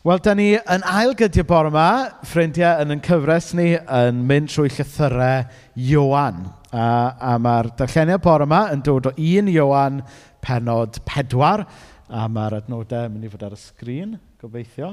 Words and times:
Wel, 0.00 0.16
da 0.24 0.32
ni 0.32 0.54
yn 0.56 0.84
ail 0.88 1.10
gydio 1.12 1.42
bore 1.44 1.68
yma, 1.68 1.86
ffrindiau, 2.24 2.78
yn 2.80 2.94
yn 2.94 3.02
cyfres 3.04 3.50
ni 3.52 3.74
yn 3.76 4.22
mynd 4.24 4.48
trwy 4.48 4.70
llythyrau 4.72 5.42
Iowan. 5.76 6.38
A, 6.72 6.84
a 7.20 7.34
mae'r 7.36 7.68
darlleniau 7.76 8.22
bore 8.24 8.46
yma 8.48 8.62
yn 8.72 8.80
dod 8.86 9.10
o 9.10 9.12
un 9.12 9.50
Iowan 9.52 9.98
penod 10.40 11.02
pedwar. 11.04 11.66
a 12.10 12.24
mae'r 12.26 12.56
adnodau 12.56 13.06
yn 13.06 13.12
mynd 13.12 13.26
i 13.28 13.30
fod 13.30 13.44
ar 13.46 13.52
y 13.54 13.58
sgrin, 13.60 14.16
gobeithio. 14.40 14.88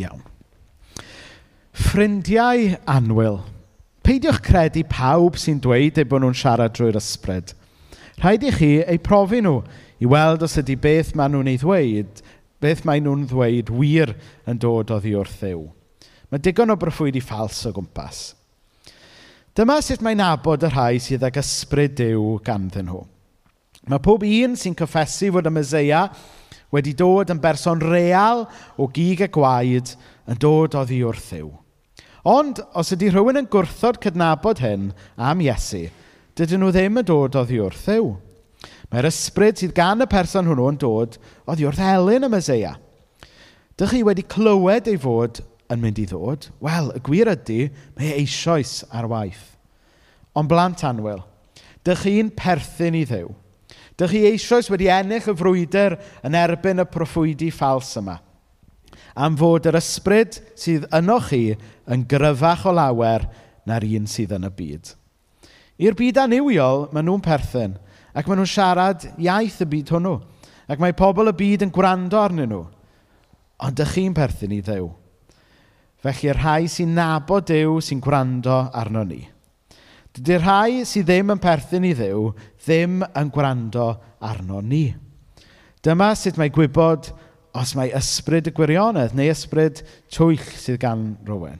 Iawn. 0.00 0.24
Ffrindiau 1.76 2.72
anwyl. 2.88 3.42
Peidiwch 4.02 4.40
credu 4.48 4.82
pawb 4.88 5.36
sy'n 5.38 5.60
dweud 5.60 6.00
eu 6.00 6.08
bod 6.08 6.24
nhw'n 6.24 6.40
siarad 6.40 6.72
drwy'r 6.74 6.98
ysbryd. 6.98 7.52
Rhaid 8.18 8.48
i 8.48 8.56
chi 8.56 8.72
eu 8.80 8.98
profi 9.04 9.44
nhw 9.44 9.60
i 10.02 10.08
weld 10.10 10.42
os 10.42 10.56
ydy 10.58 10.74
beth 10.80 11.12
maen 11.14 11.36
nhw'n 11.36 11.52
ei 11.52 11.60
ddweud 11.60 12.24
beth 12.62 12.84
mae 12.86 13.02
nhw'n 13.02 13.26
ddweud 13.30 13.70
wir 13.74 14.14
yn 14.48 14.58
dod 14.62 14.90
oddi 14.94 15.14
wrth 15.18 15.38
ddiw. 15.42 15.62
Mae 16.28 16.42
digon 16.44 16.74
o 16.74 16.76
broffwydi 16.76 17.22
ffals 17.24 17.60
o 17.68 17.72
gwmpas. 17.76 18.18
Dyma 19.58 19.78
sut 19.82 20.02
mae'n 20.04 20.20
abod 20.22 20.66
y 20.66 20.68
rhai 20.70 20.98
sydd 21.02 21.24
ag 21.26 21.38
ysbryd 21.40 21.96
Dyw 21.98 22.36
ganddyn 22.46 22.90
nhw. 22.90 23.00
Mae 23.88 24.02
pob 24.04 24.26
un 24.26 24.52
sy'n 24.58 24.76
cyffesu 24.78 25.32
fod 25.34 25.48
y 25.48 25.52
Meseia 25.54 26.02
wedi 26.74 26.92
dod 26.94 27.32
yn 27.32 27.40
berson 27.42 27.80
real 27.80 28.44
o 28.76 28.86
gig 28.92 29.24
y 29.24 29.30
gwaed 29.32 29.94
yn 30.28 30.38
dod 30.42 30.76
oddi 30.78 31.00
wrth 31.06 31.30
ddiw. 31.32 31.48
Ond, 32.28 32.60
os 32.76 32.92
ydy 32.92 33.08
rhywun 33.08 33.40
yn 33.40 33.48
gwrthod 33.48 34.02
cydnabod 34.02 34.60
hyn 34.60 34.90
am 35.16 35.40
Iesu, 35.40 35.86
dydyn 36.36 36.60
nhw 36.60 36.72
ddim 36.74 37.00
yn 37.00 37.08
dod 37.08 37.38
oddi 37.40 37.62
wrth 37.64 37.86
ddiw. 37.88 38.10
Mae'r 38.88 39.08
ysbryd 39.10 39.60
sydd 39.60 39.74
gan 39.76 40.02
y 40.02 40.08
person 40.10 40.48
hwnnw 40.48 40.68
yn 40.72 40.78
dod 40.80 41.18
oddi 41.48 41.66
wrth 41.68 41.82
elyn 41.84 42.26
y 42.26 42.30
Meseia. 42.32 42.74
Dych 43.78 43.92
chi 43.94 44.02
wedi 44.06 44.24
clywed 44.26 44.88
ei 44.90 44.98
fod 44.98 45.42
yn 45.70 45.82
mynd 45.82 46.00
i 46.00 46.06
ddod? 46.08 46.48
Wel, 46.64 46.88
y 46.96 47.02
gwir 47.04 47.30
ydy, 47.30 47.68
mae 47.98 48.10
e 48.10 48.22
eisoes 48.22 48.80
ar 48.90 49.06
waith. 49.10 49.44
Ond 50.34 50.50
blant 50.50 50.82
anwyl, 50.88 51.20
dych 51.86 52.06
chi'n 52.06 52.32
perthyn 52.34 52.96
i 52.98 53.04
ddew. 53.06 53.28
Dych 53.98 54.14
chi 54.14 54.24
eisoes 54.32 54.70
wedi 54.72 54.88
ennill 54.90 55.30
y 55.30 55.34
frwydr 55.36 55.98
yn 56.26 56.38
erbyn 56.38 56.82
y 56.82 56.86
proffwydi 56.88 57.50
ffals 57.54 57.92
yma. 58.00 58.16
Am 59.18 59.36
fod 59.38 59.66
yr 59.68 59.78
ysbryd 59.78 60.38
sydd 60.58 60.86
yno 60.94 61.18
chi 61.26 61.42
yn 61.90 62.06
gryfach 62.08 62.64
o 62.70 62.72
lawer 62.74 63.26
na'r 63.68 63.86
un 63.98 64.08
sydd 64.10 64.32
yn 64.38 64.46
y 64.48 64.52
byd. 64.54 64.94
I'r 65.78 65.94
byd 65.98 66.22
aniwiol, 66.24 66.88
maen 66.94 67.06
nhw'n 67.06 67.22
perthyn– 67.22 67.76
Ac 68.16 68.28
maen 68.28 68.40
nhw'n 68.40 68.48
siarad 68.48 69.04
iaith 69.20 69.60
y 69.64 69.68
byd 69.68 69.92
hwnnw. 69.92 70.14
Ac 70.68 70.80
mae 70.80 70.96
pobl 70.96 71.30
y 71.30 71.34
byd 71.36 71.64
yn 71.66 71.72
gwrando 71.74 72.20
arnyn 72.20 72.50
nhw. 72.52 72.62
Ond 73.64 73.82
ych 73.84 73.94
chi'n 73.96 74.16
perthyn 74.16 74.54
i 74.54 74.60
ddew. 74.64 74.88
Felly 76.04 76.30
y 76.30 76.34
rhai 76.36 76.68
sy'n 76.70 76.94
nabod 76.96 77.48
Dyw 77.48 77.80
sy'n 77.82 78.00
gwrando 78.04 78.60
arno 78.76 79.02
ni. 79.04 79.20
Dydy'r 80.14 80.44
rhai 80.44 80.84
sydd 80.88 81.08
ddim 81.08 81.34
yn 81.34 81.40
perthyn 81.42 81.86
i 81.88 81.94
ddew 81.98 82.28
ddim 82.64 83.00
yn 83.06 83.32
gwrando 83.34 83.88
arno 84.24 84.62
ni. 84.62 84.86
Dyma 85.84 86.12
sut 86.18 86.38
mae 86.38 86.52
gwybod 86.54 87.10
os 87.58 87.74
mae 87.78 87.90
ysbryd 87.98 88.50
y 88.50 88.54
gwirionedd 88.54 89.16
neu 89.18 89.32
ysbryd 89.32 89.82
twyll 90.14 90.44
sydd 90.54 90.80
gan 90.82 91.10
rhywun. 91.26 91.58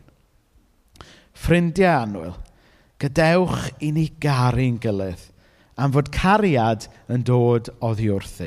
Ffrindiau 1.38 2.04
anwyl, 2.04 2.36
gadewch 2.98 3.68
i 3.82 3.92
ni 3.94 4.08
garu'n 4.22 4.78
gilydd– 4.82 5.26
am 5.78 5.94
fod 5.94 6.10
cariad 6.14 6.88
yn 7.08 7.22
dod 7.26 7.70
oddi 7.80 8.10
wrth 8.10 8.42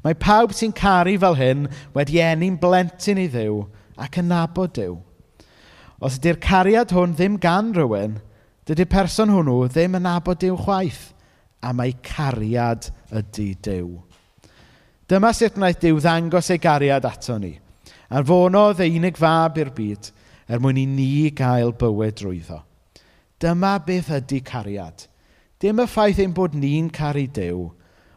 Mae 0.00 0.16
pawb 0.16 0.54
sy'n 0.56 0.72
caru 0.72 1.18
fel 1.20 1.36
hyn 1.36 1.66
wedi 1.96 2.20
enni'n 2.24 2.58
blentyn 2.60 3.20
i 3.20 3.26
ddiw 3.32 3.58
ac 4.00 4.18
yn 4.22 4.30
nabod 4.32 4.72
diw. 4.78 4.94
Os 6.02 6.16
ydy'r 6.18 6.40
cariad 6.42 6.94
hwn 6.96 7.12
ddim 7.16 7.36
gan 7.42 7.74
rhywun, 7.76 8.16
dydy'r 8.66 8.88
person 8.90 9.32
hwnnw 9.34 9.68
ddim 9.68 9.98
yn 9.98 10.06
nabod 10.08 10.40
diw 10.40 10.56
chwaith, 10.64 11.12
a 11.62 11.74
mae 11.76 11.92
cariad 12.02 12.88
ydy 13.12 13.52
diw. 13.62 14.00
Dyma 15.10 15.30
sut 15.36 15.60
wnaeth 15.60 15.82
diw 15.84 16.00
ddangos 16.00 16.50
ei 16.54 16.62
gariad 16.62 17.06
ato 17.06 17.36
ni. 17.38 17.52
Arfonodd 18.12 18.80
ei 18.82 18.96
unig 18.98 19.20
fab 19.20 19.60
i'r 19.60 19.70
byd 19.76 20.10
er 20.48 20.60
mwyn 20.60 20.80
i 20.82 20.86
ni 20.88 21.30
gael 21.36 21.72
bywyd 21.78 22.16
drwyddo. 22.18 22.58
Dyma 23.42 23.76
beth 23.84 24.10
ydy 24.18 24.40
cariad. 24.46 25.06
Dim 25.62 25.78
y 25.78 25.86
ffaith 25.86 26.18
ein 26.18 26.32
bod 26.34 26.56
ni'n 26.58 26.88
caru 26.90 27.28
Dyw, 27.30 27.58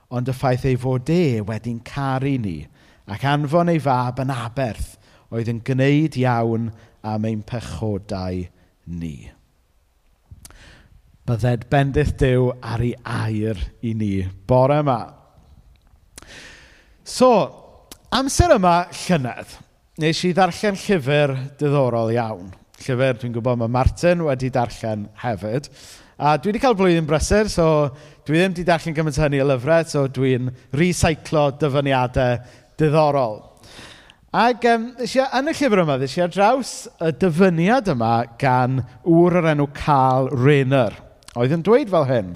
ond 0.09 0.29
y 0.31 0.33
ffaith 0.33 0.65
ei 0.65 0.77
fod 0.81 1.09
e 1.13 1.43
wedi'n 1.45 1.81
caru 1.85 2.31
ni 2.41 2.57
ac 3.05 3.25
anfon 3.29 3.69
ei 3.69 3.81
fab 3.81 4.17
yn 4.23 4.31
aberth 4.33 4.95
oedd 5.29 5.51
yn 5.51 5.61
gwneud 5.65 6.17
iawn 6.17 6.71
am 7.05 7.27
ein 7.29 7.43
pechodau 7.45 8.39
ni. 8.85 9.15
Bydded 11.25 11.67
bendith 11.69 12.15
Dyw 12.21 12.49
ar 12.65 12.81
ei 12.85 12.95
air 13.01 13.61
i 13.85 13.93
ni 13.97 14.09
bore 14.49 14.79
yma. 14.81 14.99
So, 17.05 17.29
amser 18.13 18.55
yma 18.57 18.87
llynedd, 19.03 19.53
nes 20.01 20.23
i 20.25 20.33
ddarllen 20.33 20.77
llyfr 20.81 21.35
diddorol 21.59 22.13
iawn. 22.13 22.49
Llyfr 22.81 23.21
dwi'n 23.21 23.37
gwybod 23.37 23.61
mae 23.61 23.73
Martin 23.73 24.25
wedi 24.25 24.49
darllen 24.53 25.07
hefyd. 25.21 25.69
A 26.15 26.37
dwi 26.39 26.53
wedi 26.53 26.61
cael 26.63 26.77
blwyddyn 26.79 27.07
brysur, 27.09 27.49
so 27.51 27.65
dwi 28.23 28.37
ddim 28.39 28.53
wedi 28.53 28.63
darllen 28.63 28.95
gymaint 28.95 29.17
hynny 29.19 29.41
o 29.43 29.47
lyfrau, 29.49 29.83
so 29.83 30.05
dwi'n 30.07 30.47
recyclo 30.71 31.49
dyfyniadau 31.59 32.37
diddorol. 32.79 33.41
Ac 34.35 34.63
um, 34.71 34.85
eisiau, 35.03 35.25
i 35.27 35.41
yn 35.41 35.51
y 35.51 35.55
llyfr 35.59 35.81
yma, 35.83 35.97
eisiau 35.99 36.29
ar 36.29 36.31
draws 36.31 36.71
y 37.03 37.09
dyfyniad 37.19 37.91
yma 37.91 38.13
gan 38.39 38.77
ŵr 39.03 39.41
o'r 39.41 39.49
enw 39.51 39.67
Carl 39.75 40.31
Rayner, 40.31 40.95
oedd 41.35 41.57
yn 41.57 41.67
dweud 41.67 41.91
fel 41.91 42.07
hyn. 42.07 42.31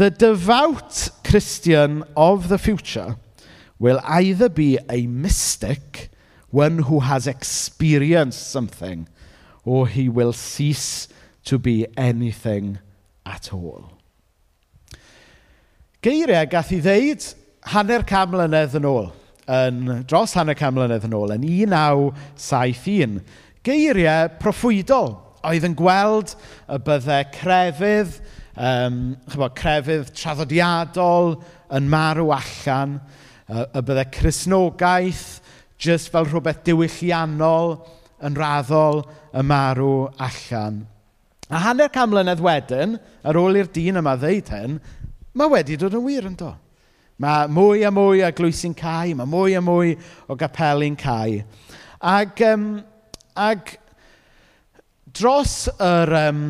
The 0.00 0.08
devout 0.08 1.10
Christian 1.28 2.04
of 2.16 2.48
the 2.48 2.56
future 2.56 3.18
will 3.78 4.00
either 4.04 4.48
be 4.48 4.78
a 4.88 5.04
mystic, 5.06 6.08
one 6.48 6.88
who 6.88 7.00
has 7.04 7.26
experienced 7.26 8.48
something, 8.48 9.08
or 9.66 9.86
he 9.88 10.08
will 10.08 10.32
cease 10.32 11.08
to 11.48 11.58
be 11.58 11.86
anything 11.96 12.78
at 13.24 13.52
all. 13.52 13.88
Geiriau 16.04 16.44
gath 16.52 16.72
i 16.76 16.80
ddeud 16.84 17.24
hanner 17.72 18.04
cam 18.06 18.34
mlynedd 18.34 18.76
yn 18.76 18.88
ôl, 18.88 19.08
yn, 19.48 19.78
dros 20.08 20.34
hanner 20.36 20.56
cam 20.58 20.76
mlynedd 20.76 21.06
yn 21.08 21.16
ôl, 21.16 21.32
yn 21.32 21.46
1971. 21.46 23.22
Geiriau 23.64 24.28
proffwydol 24.42 25.16
oedd 25.48 25.64
yn 25.70 25.76
gweld 25.78 26.34
y 26.68 26.78
byddai 26.84 27.22
crefydd, 27.32 28.20
um, 28.54 29.00
chyfo, 29.32 29.48
crefydd 29.56 30.12
traddodiadol 30.12 31.38
yn 31.78 31.88
marw 31.88 32.28
allan, 32.36 32.98
y 33.48 33.80
byddai 33.80 34.06
chrysnogaeth 34.18 35.24
jyst 35.80 36.12
fel 36.12 36.28
rhywbeth 36.28 36.60
diwylliannol 36.68 37.78
yn 38.28 38.36
raddol 38.36 39.02
y 39.32 39.48
marw 39.48 39.92
allan. 40.28 40.84
A 41.48 41.60
hanner 41.64 41.88
cam 41.88 42.10
mlynedd 42.12 42.42
wedyn, 42.44 42.98
ar 43.24 43.38
ôl 43.40 43.56
i'r 43.56 43.68
dyn 43.72 44.00
yma 44.02 44.14
ddeud 44.20 44.50
hyn, 44.52 44.78
mae 45.32 45.52
wedi 45.52 45.78
dod 45.80 45.96
yn 45.96 46.04
wir 46.04 46.26
yn 46.28 46.36
do. 46.36 46.50
Mae 47.18 47.48
mwy 47.50 47.86
a 47.88 47.90
mwy 47.90 48.20
o 48.22 48.30
glwysi'n 48.36 48.76
cael, 48.78 49.14
mae 49.18 49.26
mwy 49.26 49.56
a 49.58 49.62
mwy 49.64 49.94
o 50.28 50.36
gapeli'n 50.38 50.98
cael. 51.00 51.40
Ac, 51.98 52.42
um, 52.46 52.66
ac 53.32 53.72
dros 55.16 55.54
yr 55.72 56.12
um, 56.20 56.42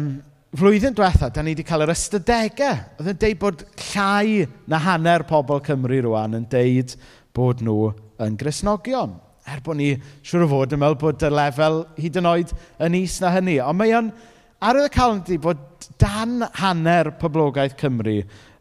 flwyddyn 0.58 0.96
diwetha, 0.98 1.30
da 1.30 1.44
ni 1.44 1.54
wedi 1.54 1.64
cael 1.68 1.86
yr 1.86 1.92
ystadegau. 1.94 2.82
Oedd 2.98 3.12
yn 3.14 3.20
deud 3.22 3.40
bod 3.40 3.62
llai 3.92 4.48
na 4.68 4.80
hanner 4.82 5.24
pobl 5.28 5.62
Cymru 5.64 6.02
rwan 6.08 6.36
yn 6.40 6.48
deud 6.50 6.96
bod 7.36 7.62
nhw 7.64 7.92
yn 8.26 8.36
grisnogion. 8.40 9.14
Er 9.48 9.62
bod 9.64 9.78
ni 9.78 9.92
siŵr 10.26 10.44
o 10.44 10.50
fod 10.50 10.74
yn 10.74 10.82
meddwl 10.82 10.98
bod 11.00 11.22
y 11.24 11.30
lefel 11.32 11.84
hyd 11.96 12.18
yn 12.20 12.28
oed 12.28 12.52
yn 12.84 12.98
is 12.98 13.20
na 13.22 13.30
hynny. 13.38 13.60
Ond 13.62 13.78
mae 13.78 13.94
o'n... 14.00 14.10
Ar 14.58 14.74
y 14.74 14.88
caledi 14.90 15.36
bod 15.38 15.60
dan 16.02 16.40
hanner 16.58 17.12
poblogaeth 17.20 17.76
Cymru 17.78 18.16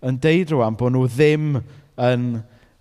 yn 0.05 0.19
deud 0.21 0.51
rwan 0.53 0.75
bod 0.77 0.93
nhw 0.93 1.07
ddim 1.09 1.55
yn, 1.57 2.27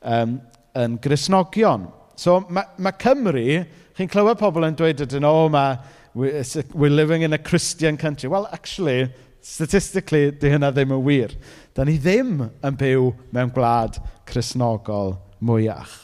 um, 0.04 0.34
yn 0.76 0.98
grisnogion. 1.00 1.86
So 2.20 2.42
ma' 2.52 2.66
ma' 2.76 2.92
Cymru, 3.00 3.62
chi'n 3.96 4.10
clywed 4.12 4.36
pobl 4.40 4.68
yn 4.68 4.76
dweud 4.76 5.00
ydyn 5.06 5.24
nhw, 5.24 5.46
o 5.46 5.48
ma' 5.48 5.78
we're 6.16 6.92
living 6.92 7.22
in 7.22 7.32
a 7.32 7.38
Christian 7.38 7.96
country. 7.96 8.28
Well, 8.28 8.48
actually, 8.52 9.08
statistically, 9.40 10.30
di 10.32 10.52
hynna 10.52 10.68
ddim 10.72 10.92
yn 10.96 11.04
wir. 11.04 11.32
Da 11.72 11.88
ni 11.88 11.96
ddim 11.96 12.42
yn 12.44 12.76
byw 12.76 13.10
mewn 13.32 13.52
gwlad 13.56 13.96
Cresnogol 14.28 15.16
mwyach. 15.40 16.02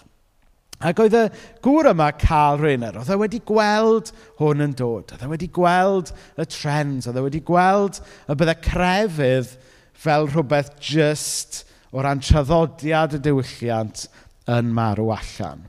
Ac 0.82 1.02
oedd 1.02 1.14
y 1.14 1.24
gŵr 1.62 1.92
yma, 1.92 2.08
Carl 2.18 2.58
Rayner, 2.62 2.96
oedd 2.98 3.12
e 3.14 3.18
wedi 3.20 3.42
gweld 3.46 4.10
hwn 4.40 4.64
yn 4.66 4.72
dod. 4.78 5.12
Oedd 5.14 5.26
e 5.26 5.30
wedi 5.30 5.48
gweld 5.54 6.10
y 6.34 6.46
trends. 6.50 7.06
Oedd 7.06 7.20
e 7.20 7.26
wedi 7.26 7.42
gweld 7.46 8.00
y 8.26 8.38
byddai 8.38 8.56
crefydd 8.64 9.54
fel 10.02 10.26
rhywbeth 10.30 10.74
just 10.82 11.62
o 11.92 12.02
ran 12.02 12.22
traddodiad 12.24 13.14
y 13.18 13.22
diwylliant 13.22 14.06
yn 14.50 14.72
marw 14.74 15.12
allan. 15.14 15.66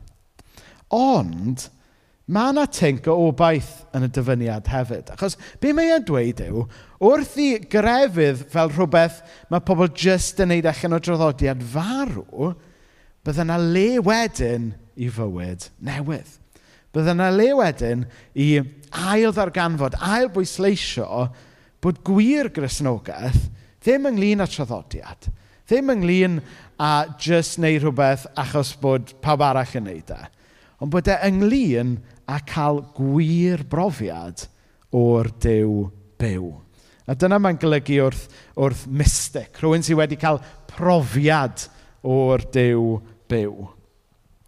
Ond, 0.94 1.68
mae 2.33 2.54
yna 2.54 2.65
tync 2.71 3.07
o 3.12 3.18
obaith 3.27 3.83
yn 3.94 4.07
y 4.07 4.12
dyfyniad 4.13 4.69
hefyd. 4.71 5.12
Achos 5.13 5.36
be 5.62 5.74
mae 5.75 5.92
e'n 5.94 6.06
dweud 6.07 6.42
yw, 6.45 6.63
wrth 7.04 7.36
i 7.44 7.50
grefydd 7.69 8.45
fel 8.54 8.71
rhywbeth 8.71 9.19
mae 9.51 9.65
pobl 9.68 9.92
jyst 9.92 10.39
yn 10.42 10.54
neud 10.54 10.69
allan 10.69 10.98
o 10.98 11.01
draddodiad 11.04 11.65
farw, 11.74 12.54
bydde 13.24 13.45
yna 13.45 13.60
le 13.62 13.89
wedyn 14.07 14.71
i 14.95 15.10
fywyd 15.12 15.68
newydd. 15.84 16.40
Byddai 16.94 17.16
yna 17.16 17.30
le 17.34 17.50
wedyn 17.57 18.04
i 18.38 18.50
ail 18.94 19.34
ddarganfod, 19.34 19.98
ail 19.98 20.30
bwysleisio 20.34 21.28
bod 21.84 22.01
gwir 22.06 22.51
grisnogaeth 22.54 23.48
ddim 23.84 24.07
ynglyn 24.12 24.44
â 24.44 24.48
traddodiad, 24.48 25.30
ddim 25.68 25.90
ynglyn 25.95 26.38
a 26.80 26.92
just 27.18 27.57
wneud 27.57 27.81
rhywbeth 27.81 28.28
achos 28.40 28.75
bod 28.80 29.16
pawb 29.25 29.44
arall 29.44 29.78
yn 29.80 29.90
wneud 29.90 30.13
e, 30.13 30.19
ond 30.80 30.94
bod 30.94 31.10
e 31.10 31.18
ynglyn 31.28 31.98
a 32.30 32.38
cael 32.48 32.84
gwir 32.96 33.66
brofiad 33.69 34.46
o'r 34.94 35.31
dew 35.42 35.88
byw. 36.22 36.54
A 37.04 37.18
dyna 37.19 37.36
mae'n 37.42 37.57
golygu 37.60 37.98
wrth, 38.06 38.28
wrth 38.56 38.86
mystic, 38.88 39.57
rhywun 39.60 39.84
sydd 39.84 40.00
wedi 40.00 40.16
cael 40.22 40.39
profiad 40.72 41.66
o'r 42.04 42.44
Dyw 42.54 43.00
byw. 43.31 43.56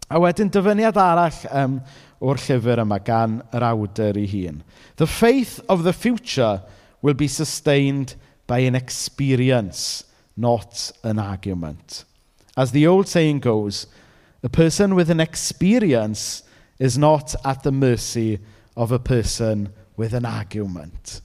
A 0.08 0.20
wedyn 0.22 0.52
dyfyniad 0.54 0.98
arall 1.00 1.38
um, 1.50 1.80
o'r 2.22 2.38
llyfr 2.38 2.82
yma 2.84 3.00
gan 3.02 3.40
yr 3.54 3.66
awdur 3.66 4.18
ei 4.20 4.28
hun. 4.30 4.62
The 4.96 5.08
faith 5.10 5.58
of 5.68 5.82
the 5.82 5.92
future 5.92 6.62
will 7.02 7.14
be 7.14 7.28
sustained 7.28 8.14
by 8.46 8.60
an 8.60 8.74
experience, 8.74 10.04
not 10.36 10.92
an 11.02 11.18
argument. 11.18 12.04
As 12.56 12.70
the 12.72 12.86
old 12.86 13.08
saying 13.08 13.40
goes, 13.40 13.86
a 14.42 14.48
person 14.48 14.94
with 14.94 15.10
an 15.10 15.20
experience 15.20 16.42
is 16.78 16.96
not 16.96 17.34
at 17.44 17.64
the 17.64 17.72
mercy 17.72 18.38
of 18.76 18.92
a 18.92 18.98
person 18.98 19.72
with 19.96 20.14
an 20.14 20.24
argument. 20.24 21.20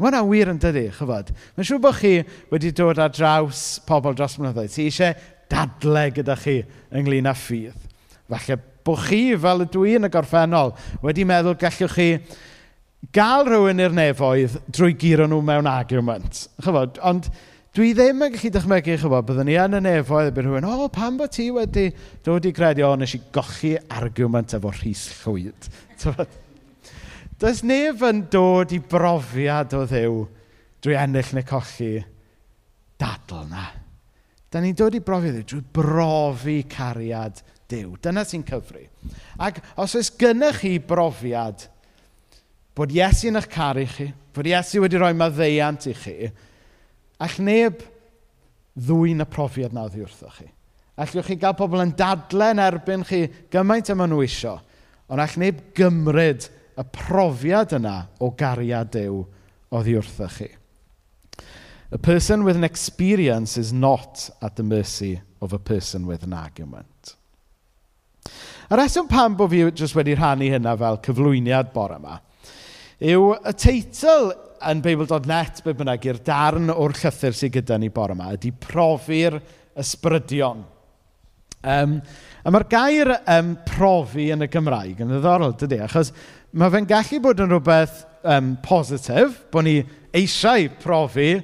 Mae 0.00 0.08
hwnna 0.08 0.22
wir 0.26 0.50
yn 0.50 0.58
dydy, 0.58 0.88
chyfod. 0.96 1.28
Mae'n 1.54 1.66
siŵr 1.68 1.80
bod 1.84 1.94
chi 2.00 2.12
wedi 2.50 2.72
dod 2.74 2.98
ar 2.98 3.12
draws 3.14 3.60
pobl 3.86 4.16
dros 4.18 4.34
mynyddoedd. 4.40 4.72
Ti 4.72 4.86
eisiau 4.88 5.12
dadle 5.52 6.06
gyda 6.16 6.34
chi 6.40 6.56
ynglyn 6.98 7.28
â 7.30 7.34
ffydd. 7.38 7.91
Falle 8.32 8.58
bod 8.82 9.04
chi, 9.06 9.22
fel 9.38 9.66
y 9.66 9.68
dwi 9.70 9.96
yn 9.98 10.08
y 10.08 10.10
gorffennol, 10.12 10.72
wedi 11.04 11.26
meddwl 11.28 11.58
gallwch 11.60 11.94
chi 11.94 12.08
gael 13.14 13.48
rhywun 13.48 13.82
i'r 13.82 13.94
nefoedd 13.96 14.58
drwy 14.70 14.94
giro 14.98 15.26
nhw 15.28 15.40
mewn 15.44 15.68
argument. 15.70 16.46
Chyfod, 16.62 17.00
ond 17.06 17.28
dwi 17.76 17.90
ddim 17.96 18.22
yn 18.26 18.34
gallu 18.34 18.52
dychmygu, 18.54 18.96
chyfod, 19.02 19.26
byddwn 19.28 19.48
ni 19.48 19.58
yn 19.58 19.78
y 19.78 19.82
nefoedd 19.86 20.30
bydd 20.36 20.48
rhywun, 20.48 20.68
o, 20.68 20.88
pam 20.92 21.18
bod 21.20 21.34
ti 21.34 21.48
wedi 21.54 21.88
dod 22.24 22.46
i 22.46 22.54
gredu, 22.54 22.86
o, 22.86 22.94
nes 22.98 23.16
i 23.18 23.22
gochi 23.34 23.74
argument 23.90 24.54
efo 24.58 24.72
Rhys 24.74 25.08
Llwyd. 25.22 25.70
Does 27.42 27.64
neb 27.66 28.02
yn 28.06 28.26
dod 28.30 28.74
i 28.74 28.78
brofiad 28.78 29.74
o 29.74 29.84
ddew 29.90 30.18
drwy 30.82 30.98
ennill 30.98 31.32
neu 31.34 31.46
cochi 31.46 31.94
dadl 33.02 33.48
na. 33.50 33.66
Da 34.52 34.60
ni'n 34.62 34.76
dod 34.78 34.94
i 34.94 35.02
brofiad 35.02 35.40
drwy 35.42 35.64
brofi 35.74 36.60
cariad 36.70 37.42
Dyw. 37.72 37.96
Dyna 38.04 38.24
sy'n 38.28 38.44
cyfri. 38.46 38.86
Ac 39.40 39.62
os 39.80 39.96
oes 39.98 40.12
gynnech 40.20 40.60
chi 40.62 40.76
brofiad 40.78 41.68
bod 42.76 42.92
Iesu 42.94 43.28
yn 43.28 43.40
eich 43.40 43.50
caru 43.52 43.84
chi, 43.88 44.08
bod 44.32 44.48
Iesu 44.48 44.80
wedi 44.82 45.00
rhoi 45.00 45.12
maddeiant 45.16 45.88
i 45.90 45.94
chi, 45.96 46.30
a'ch 47.20 47.38
neb 47.44 47.82
ddwy'n 48.72 49.24
y 49.24 49.28
profiad 49.28 49.74
na 49.76 49.86
oddi 49.88 50.00
wrtho 50.04 50.30
chi. 50.32 50.48
Allwch 51.00 51.28
chi 51.28 51.36
gael 51.40 51.56
pobl 51.56 51.82
yn 51.84 51.94
dadlen 51.96 52.60
erbyn 52.62 53.04
chi 53.08 53.26
gymaint 53.52 53.92
yma 53.92 54.08
nhw 54.08 54.22
isio, 54.24 54.56
ond 55.12 55.20
all 55.20 55.38
neb 55.40 55.60
gymryd 55.76 56.48
y 56.80 56.86
profiad 56.96 57.76
yna 57.76 57.96
o 58.24 58.32
gariad 58.36 58.92
Dyw 58.96 59.20
oddi 59.72 59.96
wrtho 60.00 60.28
chi. 60.32 60.48
A 61.92 61.98
person 61.98 62.44
with 62.44 62.56
an 62.56 62.64
experience 62.64 63.58
is 63.58 63.70
not 63.72 64.30
at 64.40 64.56
the 64.56 64.62
mercy 64.62 65.20
of 65.42 65.52
a 65.52 65.58
person 65.58 66.06
with 66.06 66.22
an 66.22 66.32
argument. 66.32 67.16
Y 68.72 68.76
reswm 68.78 69.04
pam 69.04 69.34
bod 69.36 69.50
fi 69.52 69.66
jyst 69.68 69.92
wedi 69.98 70.14
rhannu 70.16 70.46
hynna 70.48 70.72
fel 70.80 70.96
cyflwyniad 71.04 71.74
bore 71.74 71.98
yma 71.98 72.14
yw 73.02 73.32
y 73.34 73.52
teitl 73.58 74.30
yn 74.70 74.80
Beibl.net, 74.80 75.58
be 75.64 75.74
bynnag, 75.76 76.06
i'r 76.06 76.20
darn 76.24 76.70
o'r 76.72 76.94
llythyr 76.96 77.36
sydd 77.36 77.52
gyda 77.58 77.76
ni 77.82 77.90
bore 77.92 78.14
yma, 78.14 78.30
ydy 78.36 78.52
Profi'r 78.62 79.36
Ysbrydion. 79.82 80.62
Um, 81.62 81.98
a 82.40 82.52
mae'r 82.54 82.66
gair 82.70 83.12
um, 83.34 83.52
profi 83.68 84.30
yn 84.32 84.46
y 84.46 84.48
Gymraeg 84.54 85.02
yn 85.02 85.12
ddiddorol, 85.12 85.52
dydy, 85.60 85.82
achos 85.84 86.14
mae 86.56 86.72
fe'n 86.72 86.88
gallu 86.88 87.20
bod 87.26 87.42
yn 87.44 87.52
rhywbeth 87.52 88.00
um, 88.24 88.54
positif, 88.64 89.36
bod 89.52 89.66
ni 89.68 89.76
eisiau 90.16 90.70
profi 90.80 91.34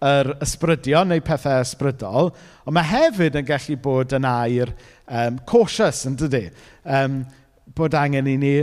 yr 0.00 0.30
ysbrydion 0.40 1.10
neu 1.12 1.20
pethau 1.24 1.60
ysbrydol, 1.60 2.30
ond 2.64 2.76
mae 2.76 2.88
hefyd 2.88 3.36
yn 3.40 3.48
gallu 3.48 3.76
bod 3.84 4.14
yn 4.16 4.26
air 4.28 4.72
um, 5.06 5.40
cautious, 5.48 6.06
yn 6.08 6.16
dydy? 6.20 6.46
Um, 6.88 7.20
bod 7.76 7.96
angen 7.98 8.30
i 8.30 8.36
ni 8.40 8.54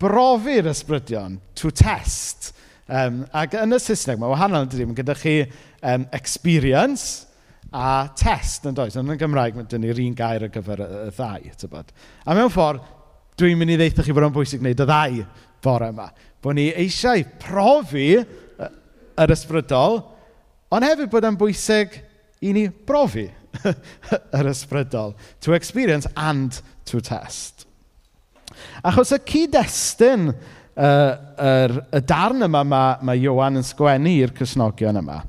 brofi'r 0.00 0.68
ysbrydion, 0.68 1.38
to 1.56 1.72
test. 1.72 2.52
Um, 2.84 3.22
ac 3.32 3.56
yn 3.56 3.72
y 3.72 3.80
Saesneg, 3.80 4.20
mae 4.20 4.32
wahanol 4.34 4.66
yn 4.66 4.74
dydy, 4.74 4.88
mae 4.90 4.98
gyda 4.98 5.16
chi 5.16 5.38
um, 5.44 6.04
experience 6.12 7.24
a 7.74 8.10
test 8.18 8.68
yn 8.68 8.76
does. 8.76 8.98
Yn 9.00 9.16
y 9.16 9.18
Gymraeg, 9.18 9.56
mae 9.56 9.68
dyn 9.70 9.86
ni'r 9.86 10.04
un 10.04 10.18
gair 10.18 10.44
ar 10.44 10.52
gyfer 10.52 10.84
y, 10.84 10.90
y 11.08 11.14
ddau, 11.16 11.48
tybod. 11.64 11.96
A 12.28 12.36
mewn 12.36 12.52
ffordd, 12.52 12.84
dwi'n 13.40 13.58
mynd 13.58 13.74
i 13.74 13.80
ddeitha 13.80 14.04
chi 14.04 14.14
bod 14.14 14.28
o'n 14.28 14.36
bwysig 14.36 14.60
wneud 14.62 14.84
y 14.84 14.86
ddau 14.86 15.22
bore 15.64 15.88
yma. 15.90 16.10
Bod 16.44 16.58
ni 16.58 16.68
eisiau 16.76 17.24
profi 17.40 18.10
yr 18.20 19.32
ysbrydol, 19.32 20.02
Ond 20.74 20.86
hefyd 20.86 21.10
bod 21.12 21.26
e'n 21.28 21.38
bwysig 21.38 22.00
i 22.44 22.52
ni 22.56 22.66
brofi 22.68 23.28
yr 24.38 24.50
ysbrydol. 24.50 25.14
To 25.46 25.54
experience 25.54 26.10
and 26.16 26.58
to 26.90 27.00
test. 27.04 27.68
Achos 28.86 29.14
y 29.14 29.20
cyd-destun 29.30 30.28
uh, 30.30 31.14
yr, 31.38 31.78
y 31.94 32.02
darn 32.06 32.46
yma 32.46 32.64
mae 32.66 32.98
ma 33.06 33.16
Iowan 33.18 33.60
yn 33.60 33.66
sgwennu 33.66 34.18
i'r 34.18 34.34
cysnogion 34.36 35.00
yma 35.00 35.22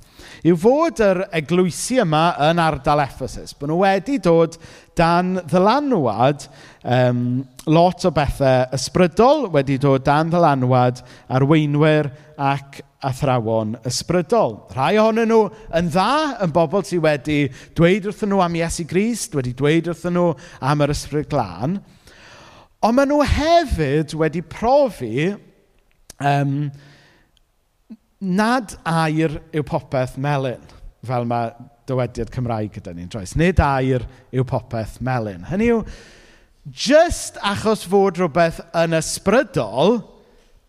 yw 0.45 0.57
fod 0.61 0.99
yr 1.01 1.23
eglwysi 1.33 1.97
yma 2.03 2.35
yn 2.51 2.59
ardal 2.61 3.01
Ephesus, 3.01 3.55
bod 3.57 3.71
nhw 3.71 3.79
wedi 3.81 4.19
dod 4.21 4.59
dan 4.97 5.39
ddylanwad 5.41 6.45
um, 6.85 7.23
lot 7.65 8.05
o 8.05 8.11
bethau 8.13 8.67
ysbrydol, 8.77 9.47
wedi 9.55 9.79
dod 9.81 10.05
dan 10.05 10.29
ddylanwad 10.29 11.01
arweinwyr 11.33 12.11
ac 12.37 12.83
athrawon 13.05 13.73
ysbrydol. 13.89 14.59
Rhai 14.75 14.93
ohonyn 15.01 15.33
nhw 15.33 15.41
yn 15.81 15.89
dda, 15.89 16.37
yn 16.45 16.53
bobl 16.53 16.85
sydd 16.85 17.01
wedi 17.07 17.41
dweud 17.77 18.05
wrthyn 18.11 18.33
nhw 18.35 18.45
am 18.45 18.61
Iesu 18.61 18.85
Grist, 18.89 19.33
wedi 19.37 19.55
dweud 19.57 19.89
wrthyn 19.89 20.13
nhw 20.13 20.31
am 20.61 20.85
yr 20.85 20.93
ysbryd 20.93 21.29
glân, 21.33 21.79
ond 22.85 22.99
maen 22.99 23.09
nhw 23.09 23.25
hefyd 23.33 24.13
wedi 24.21 24.45
profi 24.45 25.31
um, 26.21 26.69
nad 28.21 28.75
air 28.87 29.39
yw 29.55 29.63
popeth 29.67 30.15
melyn, 30.21 30.63
fel 31.05 31.27
mae 31.29 31.51
dywediad 31.89 32.31
Cymraeg 32.33 32.73
gyda 32.77 32.93
ni'n 32.95 33.11
yn. 33.11 33.35
Nid 33.37 33.61
air 33.61 34.05
yw 34.33 34.45
popeth 34.47 34.97
melyn. 35.05 35.45
Hynny 35.49 35.69
yw, 35.73 35.83
just 36.65 37.37
achos 37.45 37.85
fod 37.89 38.19
rhywbeth 38.19 38.61
yn 38.77 38.97
ysbrydol, 38.97 39.99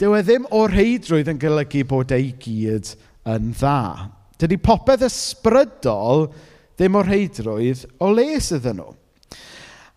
dyw 0.01 0.19
e 0.19 0.23
ddim 0.27 0.49
o 0.53 0.67
reidrwydd 0.69 1.31
yn 1.33 1.41
golygu 1.41 1.87
bod 1.89 2.13
ei 2.13 2.33
gyd 2.43 2.93
yn 3.33 3.55
dda. 3.57 3.79
Dydy 4.37 4.61
popeth 4.61 5.07
ysbrydol 5.07 6.29
ddim 6.77 6.99
o 6.99 7.05
reidrwydd 7.07 7.87
o 8.05 8.11
les 8.13 8.53
iddyn 8.53 8.83
nhw. 8.83 8.93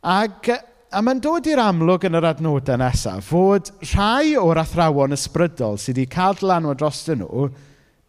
Ac 0.08 0.48
a 0.90 1.02
mae'n 1.06 1.22
dod 1.22 1.48
i'r 1.50 1.62
amlwg 1.62 2.08
yn 2.08 2.18
yr 2.18 2.28
adnodau 2.32 2.80
nesaf 2.82 3.30
fod 3.30 3.70
rhai 3.92 4.34
o'r 4.42 4.62
athrawon 4.64 5.14
ysbrydol 5.14 5.78
sydd 5.78 6.00
wedi 6.00 6.10
cael 6.10 6.38
dylanwad 6.40 6.80
dros 6.82 7.04
nhw 7.12 7.50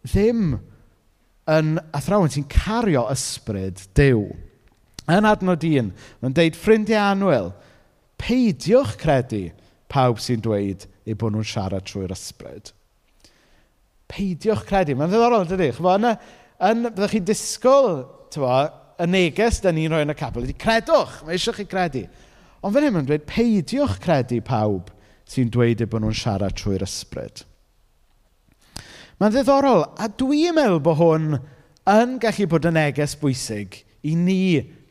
ddim 0.07 0.55
yn 1.51 1.75
athrawon 1.97 2.31
sy'n 2.33 2.47
cario 2.49 3.05
ysbryd 3.11 3.83
dew. 3.97 4.25
Yn 5.11 5.27
adnod 5.27 5.65
un, 5.67 5.91
mae'n 6.21 6.37
deud, 6.37 6.57
ffrindiau 6.57 7.01
anwyl, 7.11 7.51
peidiwch 8.21 8.95
credu 9.01 9.47
pawb 9.91 10.21
sy'n 10.21 10.41
dweud 10.41 10.85
eu 11.05 11.17
bod 11.19 11.35
nhw'n 11.35 11.47
siarad 11.47 11.85
trwy'r 11.85 12.13
ysbryd. 12.15 12.71
Peidiwch 14.11 14.65
credu. 14.69 14.95
Mae'n 14.97 15.11
ddiddorol, 15.11 15.47
dydy? 15.49 15.71
Chyfo, 15.75 15.95
yn, 15.97 16.09
yn, 16.69 16.85
byddwch 16.89 17.15
chi'n 17.15 17.27
disgwyl, 17.27 18.03
tywa, 18.33 18.57
y 19.01 19.09
neges 19.09 19.61
da 19.63 19.73
ni'n 19.73 19.91
rhoi 19.91 20.05
yn 20.05 20.13
y 20.13 20.17
capel 20.17 20.45
ydy 20.45 20.57
credwch, 20.61 21.21
mae 21.25 21.37
eisiau 21.37 21.57
chi 21.57 21.65
credu. 21.69 22.05
Ond 22.61 22.75
fan 22.75 22.85
hyn 22.85 22.93
mae'n 22.93 23.07
dweud, 23.09 23.23
peidiwch 23.29 23.95
credu 24.03 24.41
pawb 24.45 24.91
sy'n 25.31 25.49
dweud 25.53 25.81
eu 25.81 25.89
bod 25.89 26.03
nhw'n 26.03 26.17
siarad 26.17 26.53
trwy'r 26.57 26.85
ysbryd. 26.85 27.43
Mae'n 29.21 29.33
ddiddorol, 29.33 29.85
a 30.01 30.09
dwi'n 30.17 30.55
meddwl 30.57 30.81
bod 30.85 30.99
hwn 30.99 31.25
yn 31.89 32.15
gallu 32.21 32.47
bod 32.49 32.67
yn 32.69 32.77
neges 32.77 33.15
bwysig 33.21 33.81
i 34.05 34.13
ni 34.17 34.43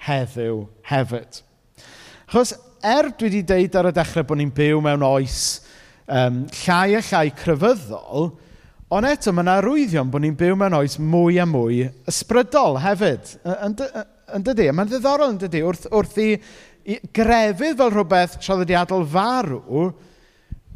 heddiw 0.06 0.64
hefyd. 0.90 1.40
Achos 2.30 2.54
er 2.82 3.10
dwi 3.10 3.28
wedi 3.28 3.42
deud 3.46 3.78
ar 3.78 3.90
y 3.90 3.94
dechrau 3.94 4.26
bod 4.26 4.40
ni'n 4.40 4.52
byw 4.54 4.78
mewn 4.82 5.02
oes 5.06 5.40
um, 6.06 6.44
llai 6.62 6.96
a 6.98 7.02
llai 7.02 7.26
crefyddol, 7.36 8.30
ond 8.90 9.06
eto 9.06 9.34
mae 9.34 9.44
yna 9.44 9.58
arwyddion 9.60 10.10
bod 10.10 10.24
ni'n 10.24 10.38
byw 10.38 10.56
mewn 10.58 10.78
oes 10.80 10.98
mwy 10.98 11.38
a 11.42 11.46
mwy 11.46 11.84
ysbrydol 12.10 12.80
hefyd. 12.82 13.36
Yn, 13.46 13.76
yn 14.36 14.44
dydi? 14.46 14.68
Mae'n 14.72 14.90
ddiddorol 14.90 15.34
yn 15.34 15.40
dydy 15.40 15.62
Wrth, 15.66 15.86
wrth 15.94 16.18
i, 16.22 16.28
i 16.90 16.98
grefydd 17.16 17.78
fel 17.78 17.92
rhywbeth 17.94 18.38
traddodiadol 18.40 19.06
farw, 19.12 19.90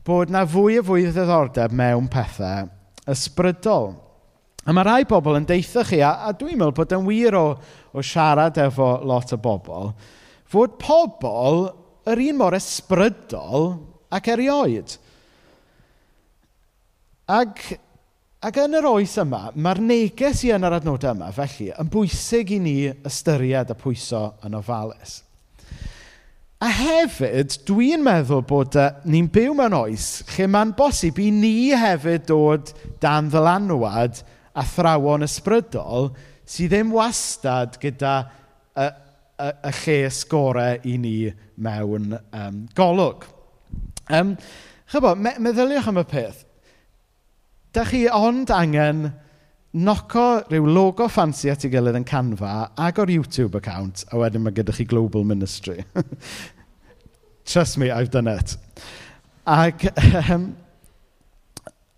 bod 0.04 0.32
na 0.32 0.44
fwy 0.48 0.80
a 0.80 0.84
fwy 0.84 1.06
o 1.08 1.12
ddiddordeb 1.12 1.74
mewn 1.76 2.08
pethau 2.12 2.68
ysbrydol. 3.10 3.94
A 4.64 4.72
mae 4.72 4.86
rai 4.86 5.04
bobl 5.08 5.36
yn 5.36 5.46
deitha 5.48 5.84
chi, 5.84 6.00
a, 6.00 6.24
a 6.24 6.32
dwi'n 6.36 6.56
meddwl 6.56 6.76
bod 6.76 6.92
yn 6.96 7.06
wir 7.08 7.36
o, 7.36 7.46
o 7.92 8.04
siarad 8.04 8.60
efo 8.62 8.94
lot 9.04 9.34
o 9.36 9.38
bobl, 9.40 9.90
fod 10.48 10.78
pobl 10.80 11.66
yr 12.08 12.22
un 12.30 12.38
mor 12.40 12.56
ysbrydol 12.56 13.74
ac 14.14 14.30
erioed. 14.32 14.96
Ac 17.28 17.60
Ac 18.44 18.58
yn 18.60 18.76
yr 18.76 18.84
oes 18.90 19.14
yma, 19.22 19.46
mae'r 19.56 19.78
neges 19.80 20.42
i 20.44 20.50
yn 20.52 20.66
yr 20.68 20.74
adnodau 20.76 21.14
yma, 21.14 21.30
felly, 21.32 21.70
yn 21.80 21.88
bwysig 21.88 22.50
i 22.52 22.58
ni 22.60 22.74
ystyried 22.92 23.72
y 23.72 23.76
pwyso 23.80 24.26
yn 24.44 24.58
ofalus. 24.58 25.22
A 26.60 26.68
hefyd, 26.68 27.56
dwi'n 27.64 28.04
meddwl 28.04 28.44
bod 28.48 28.76
uh, 28.76 28.90
ni'n 29.08 29.30
byw 29.32 29.56
mewn 29.56 29.78
oes 29.78 30.08
lle 30.34 30.50
mae'n 30.52 30.74
bosib 30.76 31.22
i 31.24 31.30
ni 31.32 31.72
hefyd 31.72 32.28
dod 32.28 32.74
dan 33.00 33.32
ddylanwad 33.32 34.20
a 34.52 34.64
thrawon 34.74 35.24
ysbrydol 35.24 36.12
sydd 36.44 36.72
ddim 36.74 36.92
wastad 36.92 37.80
gyda 37.80 38.14
e, 38.76 38.84
e, 38.84 38.86
y, 38.86 39.48
y, 39.48 39.50
y 39.72 39.74
lle 39.80 39.98
sgorau 40.20 40.84
i 40.84 40.98
ni 41.00 41.18
mewn 41.64 42.12
um, 42.20 42.64
golwg. 42.76 43.24
Um, 44.12 44.36
Chybo, 44.92 45.16
me 45.16 45.32
meddyliwch 45.40 45.88
am 45.88 46.04
y 46.04 46.04
peth 46.12 46.43
da 47.74 47.84
chi 47.84 48.06
ond 48.06 48.50
angen 48.54 49.08
noco 49.74 50.26
rhyw 50.46 50.66
logo 50.70 51.08
ffansi 51.10 51.50
at 51.50 51.64
ei 51.66 51.72
gilydd 51.72 51.98
yn 51.98 52.06
Canva, 52.06 52.52
agor 52.78 53.10
YouTube 53.10 53.58
account, 53.58 54.04
a 54.12 54.20
wedyn 54.20 54.44
mae 54.44 54.54
gyda 54.54 54.74
chi 54.76 54.86
Global 54.86 55.26
Ministry. 55.26 55.82
Trust 57.50 57.78
me, 57.78 57.90
I've 57.90 58.12
done 58.14 58.30
it. 58.30 58.54
Ac 59.44 59.88
um, 59.90 60.20
ehm, 60.20 60.46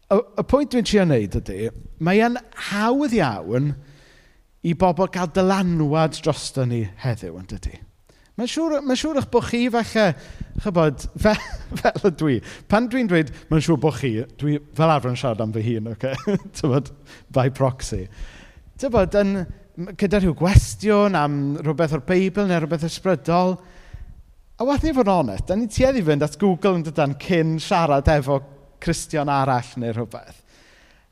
y, 0.08 0.16
y 0.16 0.46
pwynt 0.48 0.72
dwi'n 0.72 0.88
trio 0.88 1.04
wneud 1.04 1.36
ydy, 1.42 1.68
mae 2.00 2.24
e'n 2.24 2.40
hawdd 2.70 3.18
iawn 3.18 3.74
i 4.66 4.72
bobl 4.80 5.12
gael 5.12 5.28
dylanwad 5.36 6.16
drosto 6.24 6.64
ni 6.66 6.86
heddiw, 7.04 7.36
yn 7.36 7.52
dydy. 7.52 7.76
Mae'n 8.36 8.50
siŵr, 8.52 8.80
mae 8.84 8.98
siŵr 9.00 9.16
eich 9.16 9.28
bod 9.32 9.46
chi 9.48 9.62
falle, 9.72 10.06
chybod, 10.60 11.04
fe, 11.24 11.32
fel 11.80 12.02
y 12.04 12.10
dwi. 12.20 12.34
Pan 12.68 12.88
dwi'n 12.92 13.08
dweud, 13.08 13.30
mae'n 13.48 13.62
siŵr 13.64 13.78
bod 13.80 13.94
chi, 13.96 14.10
dwi 14.36 14.58
fel 14.76 14.90
arfer 14.92 15.14
yn 15.14 15.16
siarad 15.16 15.40
am 15.40 15.54
fy 15.54 15.62
hun, 15.70 15.92
oce? 15.94 16.10
Okay? 16.20 16.42
Tybod, 16.58 16.90
by 17.32 17.46
proxy. 17.56 18.02
Tybod, 18.76 19.16
yn, 19.22 19.38
gyda 19.96 20.20
rhyw 20.20 20.34
gwestiwn 20.36 21.16
am 21.16 21.38
rhywbeth 21.62 21.94
o'r 21.96 22.04
Beibl 22.04 22.44
neu 22.44 22.60
rhywbeth 22.60 22.84
ysbrydol, 22.90 23.56
a 24.56 24.66
wath 24.68 24.84
ni 24.84 24.92
fod 24.96 25.08
yn 25.08 25.14
onest, 25.14 25.46
da 25.48 25.56
ni 25.56 25.68
tueddu 25.72 26.02
fynd 26.04 26.24
at 26.26 26.36
Google 26.40 26.76
yn 26.76 26.84
dydan 26.84 27.16
cyn 27.20 27.54
siarad 27.60 28.10
efo 28.12 28.42
Cristion 28.84 29.32
arall 29.32 29.70
neu 29.80 29.94
rhywbeth. 29.96 30.42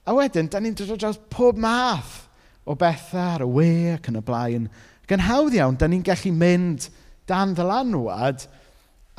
A 0.04 0.12
wedyn, 0.12 0.50
da 0.52 0.61
ni'n 0.61 0.76
dod 0.76 0.93
o 0.93 0.99
draws 1.00 1.16
pob 1.33 1.57
math 1.57 2.26
o 2.69 2.76
bethau 2.76 3.31
ar 3.38 3.47
y 3.47 3.49
we 3.49 3.71
ac 3.95 4.12
yn 4.12 4.21
y 4.21 4.23
blaen. 4.25 4.69
Gan 5.09 5.25
hawdd 5.25 5.57
iawn, 5.57 5.81
da 5.81 5.88
ni'n 5.88 6.04
gallu 6.04 6.33
mynd 6.37 6.90
dan 7.28 7.54
ddylanwad 7.57 8.47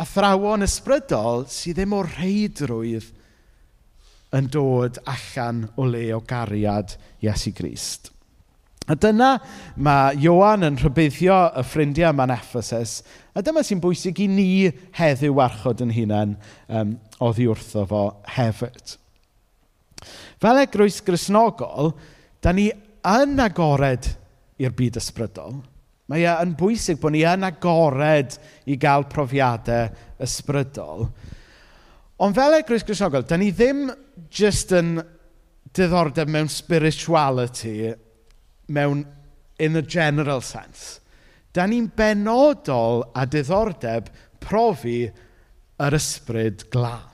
athrawon 0.01 0.65
ysbrydol 0.65 1.45
sydd 1.51 1.79
ddim 1.79 1.95
o 1.95 2.01
reidrwydd 2.05 3.07
yn 4.35 4.49
dod 4.51 4.99
allan 5.07 5.63
o 5.79 5.85
le 5.87 6.09
o 6.15 6.19
gariad 6.27 6.97
Iesu 7.23 7.53
Grist. 7.55 8.11
A 8.85 8.93
dyna 8.93 9.31
mae 9.81 10.17
Ioan 10.21 10.67
yn 10.67 10.75
rhybuddio 10.77 11.37
y 11.57 11.63
ffrindiau 11.65 12.11
yma'n 12.13 12.35
Ephesus, 12.35 12.99
a 13.33 13.41
dyma 13.41 13.63
sy'n 13.65 13.81
bwysig 13.81 14.19
i 14.21 14.27
ni 14.29 14.49
heddiw 14.99 15.33
warchod 15.39 15.81
yn 15.81 15.93
hunain 15.95 16.35
um, 16.69 16.93
oddi 17.25 17.47
wrtho 17.49 17.85
fo 17.89 18.03
hefyd. 18.35 18.97
Fel 20.43 20.61
egrwys 20.61 20.99
grisnogol, 21.05 21.95
da 22.43 22.53
ni 22.53 22.67
yn 23.09 23.39
agored 23.41 24.11
i'r 24.61 24.75
byd 24.75 25.01
ysbrydol– 25.01 25.57
Mae 26.11 26.21
e 26.21 26.33
yn 26.43 26.53
bwysig 26.57 26.99
bod 27.01 27.15
ni 27.15 27.23
yn 27.25 27.47
agored 27.47 28.35
i 28.69 28.77
gael 28.77 29.07
profiadau 29.09 29.89
ysbrydol. 30.21 31.07
Ond 32.21 32.37
fel 32.37 32.59
Eglwys 32.59 32.85
Gristnogol, 32.87 33.25
da 33.27 33.39
ni 33.39 33.49
ddim 33.51 33.89
jyst 34.31 34.71
yn 34.77 34.99
diddordeb 35.75 36.29
mewn 36.31 36.51
spirituality 36.51 37.91
mewn 38.71 39.03
in 39.59 39.75
a 39.75 39.81
general 39.81 40.41
sense. 40.41 41.01
Da 41.55 41.65
ni'n 41.67 41.89
benodol 41.95 43.03
a 43.15 43.25
diddordeb 43.25 44.11
profi 44.43 45.01
yr 45.81 45.97
ysbryd 45.97 46.67
glân. 46.71 47.11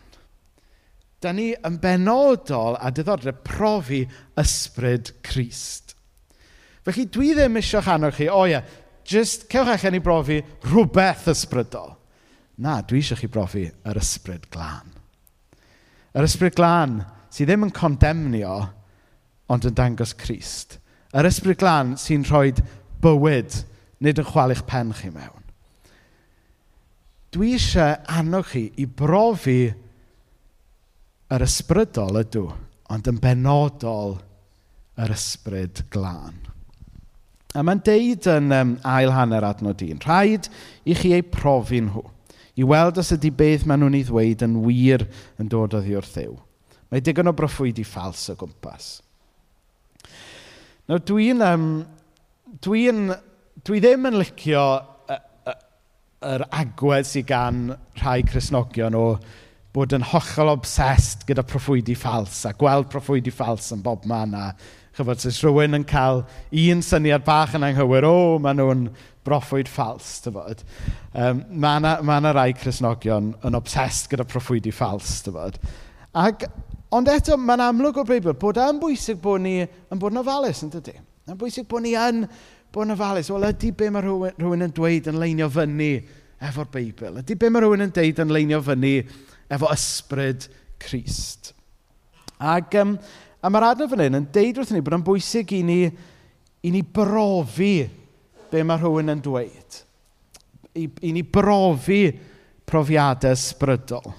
Da 1.22 1.32
ni 1.38 1.52
yn 1.54 1.78
benodol 1.82 2.78
a 2.82 2.90
diddordeb 2.94 3.44
profi 3.46 4.04
ysbryd 4.42 5.14
Christ. 5.26 5.96
Felly 6.82 7.06
dwi 7.14 7.36
ddim 7.38 7.60
eisiau 7.60 7.84
chanol 7.86 8.14
chi, 8.16 8.26
o 8.26 8.40
oh, 8.42 8.48
ie, 8.50 8.56
yeah, 8.56 8.81
jyst 9.08 9.48
cewch 9.52 9.72
allan 9.74 9.98
i 9.98 10.02
brofi 10.04 10.40
rhywbeth 10.68 11.30
ysbrydol. 11.32 11.96
Na, 12.62 12.82
dwi 12.86 13.02
eisiau 13.02 13.20
chi 13.20 13.30
brofi 13.32 13.66
yr 13.70 14.00
ysbryd 14.02 14.48
glân. 14.54 14.92
Yr 16.12 16.28
ysbryd 16.28 16.58
glân 16.58 17.00
sydd 17.32 17.50
ddim 17.50 17.66
yn 17.68 17.74
condemnio, 17.76 18.56
ond 19.52 19.68
yn 19.68 19.76
dangos 19.76 20.14
Christ. 20.20 20.78
Yr 21.16 21.28
ysbryd 21.28 21.60
glân 21.62 21.96
sy'n 22.00 22.26
rhoi 22.28 22.52
bywyd, 23.04 23.56
nid 24.04 24.20
yn 24.22 24.28
chwalu'ch 24.28 24.66
pen 24.68 24.92
chi 24.96 25.12
mewn. 25.14 25.40
Dwi 27.32 27.54
eisiau 27.56 27.96
annog 28.12 28.50
chi 28.52 28.66
i 28.84 28.86
brofi 28.86 29.62
yr 31.32 31.46
ysbrydol 31.48 32.20
ydw, 32.22 32.46
ond 32.92 33.08
yn 33.08 33.20
benodol 33.24 34.18
yr 35.00 35.14
ysbryd 35.16 35.86
glân. 35.94 36.51
A 37.56 37.64
mae'n 37.68 37.82
deud 37.84 38.28
yn 38.32 38.56
um, 38.56 38.76
ail 38.88 39.12
hanner 39.12 39.44
adnod 39.44 39.84
un, 39.84 40.00
rhaid 40.06 40.48
i 40.88 40.96
chi 40.96 41.14
ei 41.18 41.26
profi 41.26 41.82
nhw, 41.84 42.04
i 42.56 42.68
weld 42.68 43.00
os 43.02 43.12
ydy 43.16 43.32
beth 43.36 43.66
maen 43.68 43.84
nhw'n 43.84 43.98
ei 44.00 44.06
ddweud 44.08 44.46
yn 44.48 44.60
wir 44.66 45.04
yn 45.42 45.52
dod 45.52 45.76
o 45.76 45.82
ddiwrth 45.84 46.14
ddew. 46.16 46.38
Mae 46.92 47.04
digon 47.04 47.32
o 47.32 47.36
broffwydi 47.36 47.84
ffals 47.88 48.28
o 48.32 48.38
gwmpas. 48.40 48.94
Nawr 50.88 51.04
dwi'n... 51.08 51.44
Um, 51.48 51.68
dwi, 52.64 52.88
Dwi 53.62 53.78
ddim 53.84 54.08
yn 54.10 54.16
licio 54.18 54.62
yr 56.22 56.44
agwedd 56.54 57.06
sydd 57.06 57.28
gan 57.30 57.60
rhai 58.00 58.22
Cresnogion 58.26 58.96
o 58.98 59.06
bod 59.76 59.94
yn 59.94 60.06
hollol 60.08 60.54
obsessed 60.54 61.28
gyda 61.28 61.44
proffwydi 61.48 61.94
ffals 61.98 62.40
a 62.50 62.54
gweld 62.58 62.90
proffwydi 62.92 63.34
ffals 63.34 63.72
yn 63.76 63.84
bob 63.86 64.08
man 64.10 64.34
a 64.38 64.46
Chyfod, 64.98 65.24
os 65.30 65.40
rhywun 65.40 65.78
yn 65.78 65.86
cael 65.88 66.26
un 66.64 66.82
syniad 66.84 67.24
bach 67.24 67.54
yn 67.56 67.64
anghywir, 67.64 68.04
o, 68.04 68.40
maen 68.44 68.60
nhw'n 68.60 68.82
broffwyd 69.24 69.70
ffals, 69.72 70.18
dyfod. 70.26 70.64
Um, 71.16 71.46
mae 71.64 71.80
yna 71.80 71.94
ma 72.04 72.18
rai 72.34 72.52
Cresnogion 72.58 73.32
yn 73.48 73.58
obsessed 73.58 74.10
gyda 74.12 74.26
proffwydi 74.28 74.74
ffals, 74.76 75.22
dyfod. 75.28 75.60
Ac, 76.18 76.44
ond 76.92 77.12
eto, 77.12 77.38
mae'n 77.40 77.64
amlwg 77.70 78.02
o'r 78.02 78.10
Beibl 78.10 78.36
bod 78.40 78.60
e'n 78.60 78.82
bwysig 78.82 79.22
bod 79.24 79.46
ni 79.46 79.62
yn 79.64 80.02
bod 80.02 80.12
yn 80.12 80.24
ofalus, 80.24 80.64
yn 80.66 80.74
dydy? 80.74 80.98
Mae'n 81.30 81.40
bwysig 81.40 81.70
bod 81.72 81.86
ni 81.86 81.96
yn 81.96 82.26
bod 82.74 82.90
yn 82.90 82.96
ofalus. 82.98 83.32
Wel, 83.32 83.48
ydy 83.52 83.72
be 83.78 83.92
mae 83.94 84.04
rhywun, 84.04 84.36
rhywun 84.42 84.68
yn 84.68 84.76
dweud 84.76 85.08
yn 85.12 85.22
leinio 85.22 85.48
fyny 85.54 85.92
efo'r 86.50 86.72
Beibl? 86.74 87.22
Ydy 87.22 87.40
be 87.40 87.52
mae 87.54 87.64
rhywun 87.64 87.88
yn 87.88 87.96
dweud 87.96 88.20
yn 88.26 88.36
leinio 88.36 88.60
fyny 88.66 88.96
efo 89.52 89.72
ysbryd 89.72 90.50
Christ? 90.84 91.54
Ac 92.42 92.76
um, 92.82 92.98
A 93.42 93.50
mae'r 93.50 93.72
adnod 93.72 93.90
fan 93.90 94.04
hyn 94.06 94.20
yn 94.20 94.28
deud 94.34 94.60
wrthyn 94.62 94.78
ni 94.78 94.84
bod 94.86 95.00
yn 95.00 95.06
bwysig 95.06 95.54
i 95.58 95.62
ni, 95.66 95.80
i 96.62 96.74
ni 96.74 96.82
brofi 96.86 97.74
be 98.52 98.66
mae 98.68 98.82
rhywun 98.82 99.14
yn 99.16 99.24
dweud. 99.26 99.80
I, 100.78 100.86
i 100.86 101.14
ni 101.16 101.24
brofi 101.26 102.04
profiadau 102.70 103.36
sbrydol. 103.40 104.14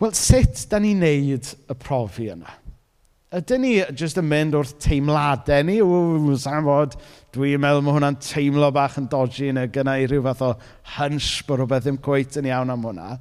Wel, 0.00 0.16
sut 0.16 0.64
da 0.70 0.80
ni'n 0.80 1.04
neud 1.04 1.50
y 1.68 1.76
profi 1.76 2.30
yna? 2.32 2.56
Ydyn 3.36 3.60
ni 3.62 3.74
jyst 3.94 4.18
yn 4.18 4.26
mynd 4.26 4.56
wrth 4.58 4.72
teimladau 4.82 5.66
ni? 5.68 5.76
Ww, 5.84 6.32
sa'n 6.40 6.64
fod, 6.66 6.96
dwi'n 7.36 7.60
meddwl 7.62 7.84
mae 7.86 7.94
hwnna'n 7.94 8.16
teimlo 8.24 8.72
bach 8.74 8.96
yn 8.98 9.06
dodgy 9.12 9.52
neu 9.54 9.68
gyda 9.70 9.98
i 10.00 10.08
ryw 10.10 10.24
fath 10.24 10.42
o 10.48 10.50
hunch 10.96 11.28
bod 11.46 11.60
rhywbeth 11.60 11.84
ddim 11.84 12.00
cweit 12.02 12.40
yn 12.40 12.48
iawn 12.48 12.72
am 12.74 12.88
hwnna. 12.88 13.12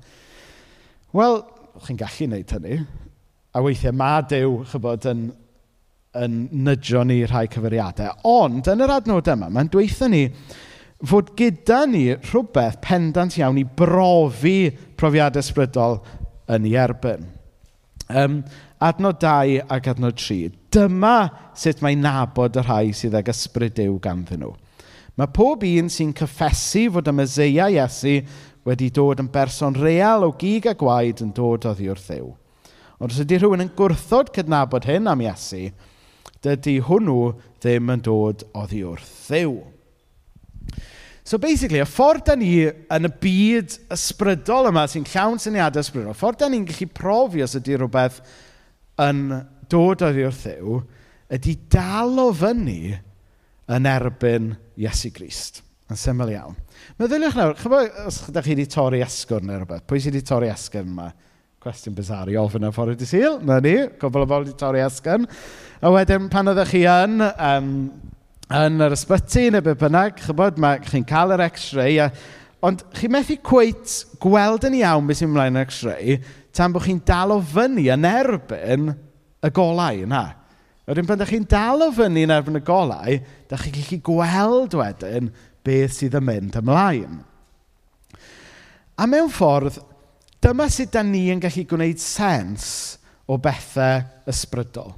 Wel, 1.14 1.38
chi'n 1.84 2.00
gallu 2.00 2.30
wneud 2.32 2.56
hynny. 2.56 2.80
A 3.56 3.62
weithiau 3.66 3.96
mae 3.98 4.26
Dyw, 4.30 4.60
chybod, 4.70 5.06
yn, 5.10 5.28
yn 6.22 6.40
nydio 6.66 7.02
ni 7.08 7.24
rhai 7.26 7.48
cyfeiriadau. 7.50 8.20
Ond, 8.30 8.68
yn 8.70 8.86
yr 8.86 8.94
adnod 9.00 9.30
yma, 9.34 9.50
mae'n 9.54 9.72
dweithio 9.74 10.10
ni 10.12 10.24
fod 11.10 11.32
gyda 11.40 11.86
ni 11.88 12.06
rhywbeth 12.14 12.80
pendant 12.84 13.38
iawn 13.40 13.60
i 13.62 13.64
brofi 13.64 14.70
profiad 15.00 15.40
ysbrydol 15.40 16.02
yn 16.52 16.66
ei 16.68 16.76
erbyn. 16.82 17.28
Um, 18.10 18.42
adnod 18.84 19.20
2 19.22 19.60
ac 19.70 19.88
adnod 19.94 20.18
3. 20.20 20.50
Dyma 20.74 21.16
sut 21.58 21.84
mae 21.86 21.98
nabod 21.98 22.58
y 22.58 22.66
rhai 22.66 22.90
sydd 22.98 23.18
ag 23.20 23.30
ysbryd 23.32 23.80
yw 23.86 23.98
ganddyn 24.04 24.44
nhw. 24.44 24.54
Mae 25.20 25.32
pob 25.36 25.66
un 25.68 25.90
sy'n 25.92 26.14
cyffesu 26.16 26.86
fod 26.96 27.10
y 27.12 27.14
Meseia 27.16 27.68
Iesu 27.74 28.20
wedi 28.68 28.88
dod 28.96 29.20
yn 29.20 29.32
berson 29.34 29.76
real 29.76 30.24
o 30.28 30.32
gig 30.40 30.68
a 30.70 30.76
gwaed 30.80 31.24
yn 31.26 31.34
dod 31.36 31.68
oddi 31.70 31.90
wrth 31.92 32.08
ddiw. 32.08 32.30
Ond 33.00 33.14
os 33.14 33.22
ydy 33.24 33.40
rhywun 33.40 33.64
yn 33.64 33.74
gwrthod 33.78 34.34
cydnabod 34.36 34.88
hyn 34.90 35.08
am 35.08 35.22
Iesu, 35.24 35.70
dydy 36.44 36.78
hwnnw 36.84 37.34
ddim 37.60 37.92
yn 37.96 38.02
dod 38.04 38.44
oddi 38.58 38.82
wrth 38.88 39.12
ddiw. 39.28 39.54
So 41.30 41.38
basically, 41.38 41.80
y 41.84 41.86
ffordd 41.86 42.26
da 42.26 42.36
ni 42.40 42.66
yn 42.66 43.06
y 43.06 43.12
byd 43.22 43.76
ysbrydol 43.94 44.72
yma 44.72 44.88
sy'n 44.90 45.06
llawn 45.12 45.40
syniadau 45.40 45.84
ysbrydol, 45.86 46.16
y 46.16 46.18
ffordd 46.18 46.40
da 46.42 46.50
ni'n 46.50 46.66
gallu 46.68 46.90
profi 46.96 47.44
os 47.46 47.54
ydy 47.60 47.78
rhywbeth 47.78 48.18
yn 49.06 49.22
dod 49.70 50.04
oddi 50.08 50.26
wrth 50.26 50.42
ddiw, 50.48 50.80
ydy 51.38 51.56
dal 51.72 52.18
o 52.24 52.32
fyny 52.34 52.98
yn 53.70 53.90
erbyn 53.90 54.56
Iesu 54.82 55.14
Grist. 55.14 55.62
Yn 55.90 55.98
syml 55.98 56.34
iawn. 56.34 56.58
Meddyliwch 57.00 57.38
nawr, 57.38 57.56
chyfo 57.58 57.80
os 58.08 58.20
ydych 58.30 58.46
chi 58.46 58.56
wedi 58.56 58.68
torri 58.70 59.00
asgwrn 59.06 59.48
neu 59.50 59.62
rhywbeth, 59.62 59.86
pwy 59.90 60.02
sydd 60.02 60.18
wedi 60.18 60.28
torri 60.28 60.50
asgwrn 60.54 60.92
yma? 60.92 61.08
Cwestiwn 61.60 61.92
bizar 61.92 62.30
i 62.32 62.38
ofyn 62.40 62.64
am 62.64 62.72
ffordd 62.72 63.02
i 63.04 63.06
syl. 63.08 63.34
Na 63.44 63.58
ni, 63.60 63.74
cwbl 64.00 64.24
o 64.24 64.28
bobl 64.30 64.46
wedi 64.46 64.54
torri 64.56 64.80
esgyn. 64.80 65.26
A 65.84 65.90
wedyn, 65.92 66.30
pan 66.32 66.48
oeddech 66.48 66.70
chi 66.72 66.86
yn, 66.88 67.18
um, 67.20 67.74
yn 68.56 68.86
yr 68.86 68.96
ysbyty 68.96 69.50
neu 69.52 69.66
be 69.66 69.74
bynnag, 69.82 70.22
chybod, 70.24 70.56
mae 70.64 70.80
chi'n 70.86 71.04
cael 71.10 71.34
yr 71.36 71.44
x-ray, 71.50 71.98
a, 72.00 72.08
ond 72.64 72.86
chi 72.96 73.10
methu 73.12 73.36
cweit 73.44 73.98
gweld 74.24 74.70
yn 74.70 74.78
iawn 74.80 75.10
beth 75.10 75.20
sy'n 75.20 75.34
ymlaen 75.34 75.60
yn 75.60 75.68
x-ray, 75.68 76.16
tan 76.56 76.72
bod 76.72 76.88
chi'n 76.88 77.04
dal 77.12 77.36
o 77.36 77.42
fyny 77.52 77.90
yn 77.92 78.08
erbyn 78.08 78.94
y 79.44 79.54
golau 79.60 80.08
yna. 80.08 80.24
Wedyn, 80.88 81.12
pan 81.12 81.20
ydych 81.20 81.36
chi'n 81.36 81.52
dal 81.58 81.84
o 81.90 81.92
fyny 82.00 82.24
yn 82.24 82.36
erbyn 82.38 82.62
y 82.62 82.64
golau, 82.72 83.20
da 83.52 83.60
chi'n 83.60 83.76
gallu 83.82 84.00
gweld 84.14 84.80
wedyn 84.80 85.34
beth 85.68 86.00
sydd 86.00 86.16
yn 86.24 86.30
mynd 86.32 86.64
ymlaen. 86.64 87.20
A 88.96 89.12
mewn 89.12 89.28
ffordd, 89.32 89.84
Dyma 90.40 90.70
sut 90.72 90.94
da 90.94 91.04
ni 91.04 91.26
yn 91.34 91.42
gallu 91.44 91.66
gwneud 91.68 92.00
sens 92.00 92.66
o 93.28 93.36
bethau 93.44 94.06
ysbrydol. 94.32 94.94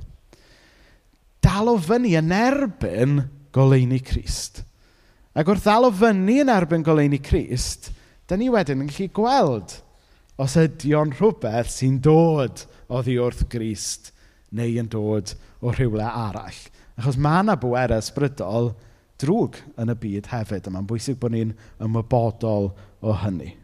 Dal 1.41 1.71
o 1.71 1.77
fyny 1.81 2.13
yn 2.19 2.29
erbyn 2.35 3.23
goleuni 3.55 3.97
Crist. 4.05 4.61
Ac 5.33 5.49
wrth 5.49 5.65
ddal 5.65 5.87
o 5.87 5.91
fyny 5.97 6.41
yn 6.43 6.51
erbyn 6.53 6.85
goleuni 6.85 7.17
Crist, 7.25 7.89
da 8.29 8.37
ni 8.37 8.51
wedyn 8.53 8.83
yn 8.83 8.91
gallu 8.91 9.09
gweld 9.17 9.79
os 10.41 10.57
ydy 10.61 10.93
o'n 10.97 11.15
rhywbeth 11.17 11.73
sy'n 11.73 11.97
dod 12.05 12.63
oddi 12.93 13.17
wrth 13.21 13.47
Grist 13.49 14.11
neu 14.53 14.77
yn 14.77 14.91
dod 14.93 15.33
o 15.61 15.73
rhywle 15.73 16.05
arall. 16.05 16.61
Achos 16.99 17.17
mae 17.17 17.41
yna 17.41 17.57
bwerau 17.57 18.03
ysbrydol 18.03 18.71
drwg 19.21 19.57
yn 19.81 19.89
y 19.93 19.97
byd 20.05 20.29
hefyd, 20.35 20.69
a 20.69 20.73
mae'n 20.73 20.89
bwysig 20.89 21.17
bod 21.21 21.33
ni'n 21.33 21.55
ymwybodol 21.81 22.71
o 23.01 23.17
hynny. 23.23 23.55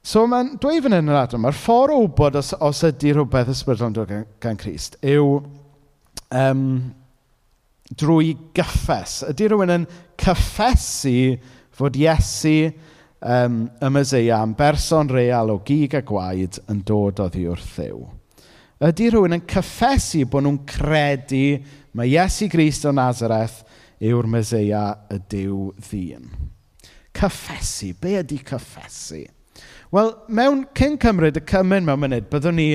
So 0.00 0.24
mae'n 0.24 0.54
dweud 0.60 0.80
fan 0.86 0.94
hyn 0.96 1.04
yn 1.04 1.12
yr 1.12 1.18
adran, 1.20 1.42
mae'r 1.44 1.56
ffordd 1.60 1.92
o 1.92 1.98
wybod 2.06 2.38
os, 2.40 2.54
os 2.56 2.78
ydy 2.88 3.12
rhywbeth 3.12 3.50
ysbrydol 3.52 3.90
yn 3.90 3.96
dod 3.98 4.08
gan, 4.08 4.22
gan 4.40 4.60
Christ 4.60 4.94
yw 5.04 5.42
um, 6.40 6.62
drwy 8.00 8.30
gyffes. 8.56 9.18
Ydy 9.28 9.50
rhywun 9.50 9.74
yn 9.74 9.84
cyffesu 10.20 11.34
fod 11.76 11.98
Iesu 12.00 12.54
um, 13.20 13.66
y 13.76 13.90
Myseia 13.92 14.38
am 14.40 14.54
berson 14.56 15.12
real 15.12 15.52
o 15.52 15.58
gig 15.68 15.98
a 15.98 16.00
gwaed 16.06 16.62
yn 16.72 16.80
dod 16.88 17.20
o 17.20 17.26
ddi 17.28 17.44
wrth 17.52 17.74
ddiw. 17.76 18.00
Ydy 18.88 19.10
rhywun 19.12 19.36
yn 19.36 19.44
cyffesu 19.52 20.22
bod 20.32 20.46
nhw'n 20.46 20.62
credu 20.70 21.58
mae 21.92 22.08
Iesu 22.14 22.48
Grist 22.48 22.88
o 22.88 22.94
Nazareth 22.96 23.60
yw'r 24.00 24.30
Myseia 24.32 24.86
y 25.12 25.20
Dyw 25.28 25.60
ddyn. 25.90 26.32
Cyffesu. 27.20 27.92
Be 28.00 28.16
ydy 28.22 28.40
cyffesu? 28.40 29.26
Cyffesu. 29.26 29.39
Wel, 29.90 30.12
mewn 30.30 30.62
cyn 30.78 30.94
cymryd 31.02 31.40
y 31.40 31.42
cymryd 31.50 31.82
mewn 31.82 31.98
munud, 32.04 32.28
byddwn 32.30 32.58
ni 32.60 32.68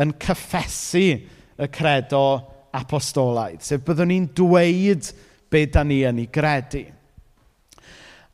yn 0.00 0.14
cyffesu 0.22 1.04
y 1.60 1.68
credo 1.72 2.24
apostolaidd, 2.72 3.60
sef 3.60 3.82
byddwn 3.84 4.08
ni'n 4.08 4.28
dweud 4.38 5.10
be 5.52 5.66
da 5.68 5.84
ni 5.84 6.00
yn 6.08 6.22
ei 6.22 6.30
gredu. 6.32 6.86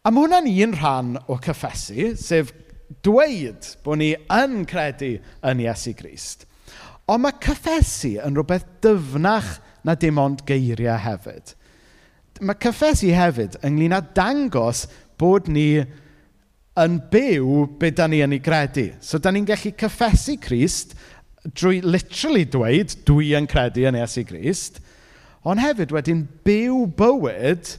A 0.06 0.12
mae 0.14 0.22
hwnna'n 0.22 0.46
un 0.52 0.76
rhan 0.78 1.16
o 1.26 1.40
cyffesu, 1.42 2.12
sef 2.14 2.54
dweud 3.02 3.72
bod 3.82 3.98
ni 4.00 4.12
yn 4.14 4.62
credu 4.70 5.16
yn 5.42 5.64
Iesu 5.66 5.96
Grist. 5.98 6.46
Ond 7.10 7.24
mae 7.24 7.34
cyffesu 7.42 8.14
yn 8.22 8.38
rhywbeth 8.38 8.68
dyfnach 8.84 9.56
na 9.82 9.96
dim 9.98 10.20
ond 10.22 10.46
geiriau 10.46 11.00
hefyd. 11.02 11.56
Mae 12.38 12.62
cyffesu 12.62 13.10
hefyd 13.18 13.58
ynglyn 13.66 13.98
â 13.98 14.04
dangos 14.14 14.86
bod 15.18 15.50
ni 15.50 15.82
yn 16.84 16.98
byw 17.12 17.64
be 17.80 17.92
da 17.94 18.06
ni 18.08 18.22
yn 18.24 18.36
ei 18.36 18.42
gredu. 18.42 18.90
So, 19.04 19.20
da 19.22 19.32
ni'n 19.34 19.46
gallu 19.48 19.74
cyffesu 19.78 20.38
Christ 20.42 20.96
drwy 21.54 21.80
literally 21.84 22.44
dweud, 22.48 22.94
dwi 23.06 23.32
yn 23.38 23.48
credu 23.50 23.86
yn 23.88 23.98
Iesu 23.98 24.24
Grist, 24.28 24.80
ond 25.46 25.62
hefyd 25.62 25.92
wedyn 25.94 26.24
byw 26.46 26.84
bywyd 26.98 27.76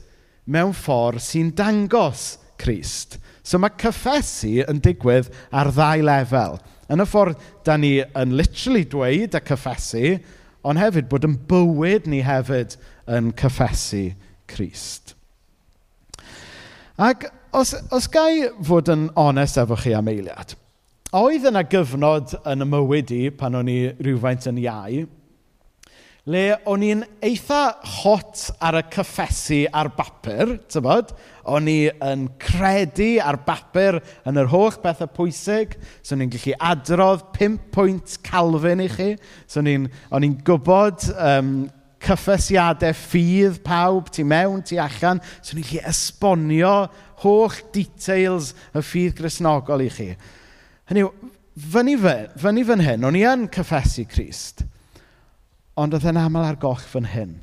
mewn 0.50 0.74
ffordd 0.76 1.22
sy'n 1.22 1.52
dangos 1.56 2.38
Christ. 2.60 3.18
So 3.46 3.60
mae 3.60 3.74
cyffesu 3.80 4.60
yn 4.68 4.82
digwydd 4.84 5.30
ar 5.56 5.72
ddau 5.74 6.04
lefel. 6.06 6.58
Yn 6.90 7.02
y 7.02 7.06
ffordd 7.08 7.40
da 7.66 7.76
ni 7.78 7.98
yn 8.02 8.36
literally 8.38 8.84
dweud 8.90 9.36
a 9.36 9.42
cyffesu, 9.44 10.18
ond 10.66 10.80
hefyd 10.80 11.08
bod 11.10 11.26
yn 11.28 11.38
bywyd 11.50 12.08
ni 12.10 12.24
hefyd 12.26 12.76
yn 13.10 13.30
cyffesu 13.38 14.10
Christ. 14.50 15.14
Ac 17.00 17.30
os, 17.52 17.74
os 17.90 18.08
gai 18.10 18.48
fod 18.66 18.90
yn 18.92 19.08
onest 19.18 19.58
efo 19.60 19.78
chi 19.78 19.94
am 19.96 20.10
eiliad, 20.10 20.54
oedd 21.16 21.48
yna 21.50 21.64
gyfnod 21.66 22.36
yn 22.46 22.66
y 22.66 22.68
mywyd 22.70 23.14
i 23.16 23.22
pan 23.34 23.58
o'n 23.58 23.70
i 23.70 23.80
rhywfaint 23.98 24.46
yn 24.50 24.60
iau, 24.62 25.00
le 26.30 26.44
o'n 26.68 26.84
i'n 26.84 27.02
eitha 27.24 27.60
hot 28.02 28.42
ar 28.62 28.76
y 28.78 28.82
cyffesu 28.92 29.62
ar 29.74 29.88
bapur, 29.96 30.52
tybod? 30.70 31.14
O'n 31.50 31.66
i 31.72 31.78
yn 31.90 32.26
credu 32.38 33.14
ar 33.24 33.40
bapur 33.46 33.98
yn 34.28 34.38
yr 34.38 34.50
holl 34.52 34.76
bethau 34.82 35.10
pwysig, 35.16 35.74
so 36.04 36.14
o'n 36.14 36.26
i'n 36.26 36.32
gallu 36.34 36.54
adrodd 36.70 37.24
5 37.38 37.58
pwynt 37.74 38.18
Calvin 38.26 38.84
i 38.84 38.90
chi, 38.92 39.10
so 39.48 39.64
o'n 39.64 40.28
i'n 40.28 40.38
gwybod 40.46 41.08
um, 41.16 41.54
cyffesiadau 42.00 42.96
ffydd 42.96 43.60
pawb 43.64 44.08
tu 44.14 44.24
mewn, 44.24 44.62
tu 44.64 44.78
allan. 44.80 45.20
So 45.42 45.56
ni'n 45.56 45.66
gallu 45.68 45.84
esbonio 45.90 46.74
holl 47.24 47.60
details 47.74 48.54
y 48.72 48.82
ffydd 48.82 49.18
grisnogol 49.18 49.84
i 49.84 49.90
chi. 49.92 50.08
Hynny 50.90 51.04
yw, 51.04 51.12
fyny, 51.70 51.96
fy, 52.00 52.16
fyny 52.40 52.64
fan 52.66 52.84
hyn, 52.84 53.06
o'n 53.06 53.18
i 53.18 53.24
yn 53.28 53.46
cyffesu 53.52 54.06
Christ, 54.10 54.64
ond 55.78 55.94
oedd 55.96 56.08
yn 56.10 56.20
aml 56.20 56.46
ar 56.46 56.58
goll 56.60 56.80
fan 56.80 57.08
hyn. 57.12 57.36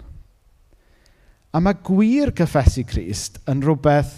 A 1.54 1.62
mae 1.64 1.78
gwir 1.86 2.34
cyffesu 2.38 2.84
Christ 2.88 3.40
yn 3.50 3.62
rhywbeth 3.64 4.18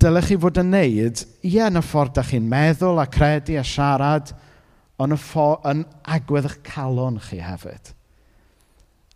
dylech 0.00 0.30
chi 0.30 0.38
fod 0.40 0.58
yn 0.62 0.72
neud, 0.74 1.22
ie, 1.44 1.60
yn 1.62 1.78
y 1.78 1.82
ffordd 1.84 2.16
da 2.16 2.24
chi'n 2.26 2.46
meddwl 2.48 3.00
a 3.02 3.06
credu 3.10 3.58
a 3.60 3.64
siarad, 3.66 4.32
ond 5.00 5.14
y 5.14 5.18
ffordd, 5.20 5.66
yn 5.70 5.84
agwedd 6.16 6.48
eich 6.48 6.62
calon 6.66 7.20
chi 7.22 7.40
hefyd. 7.44 7.92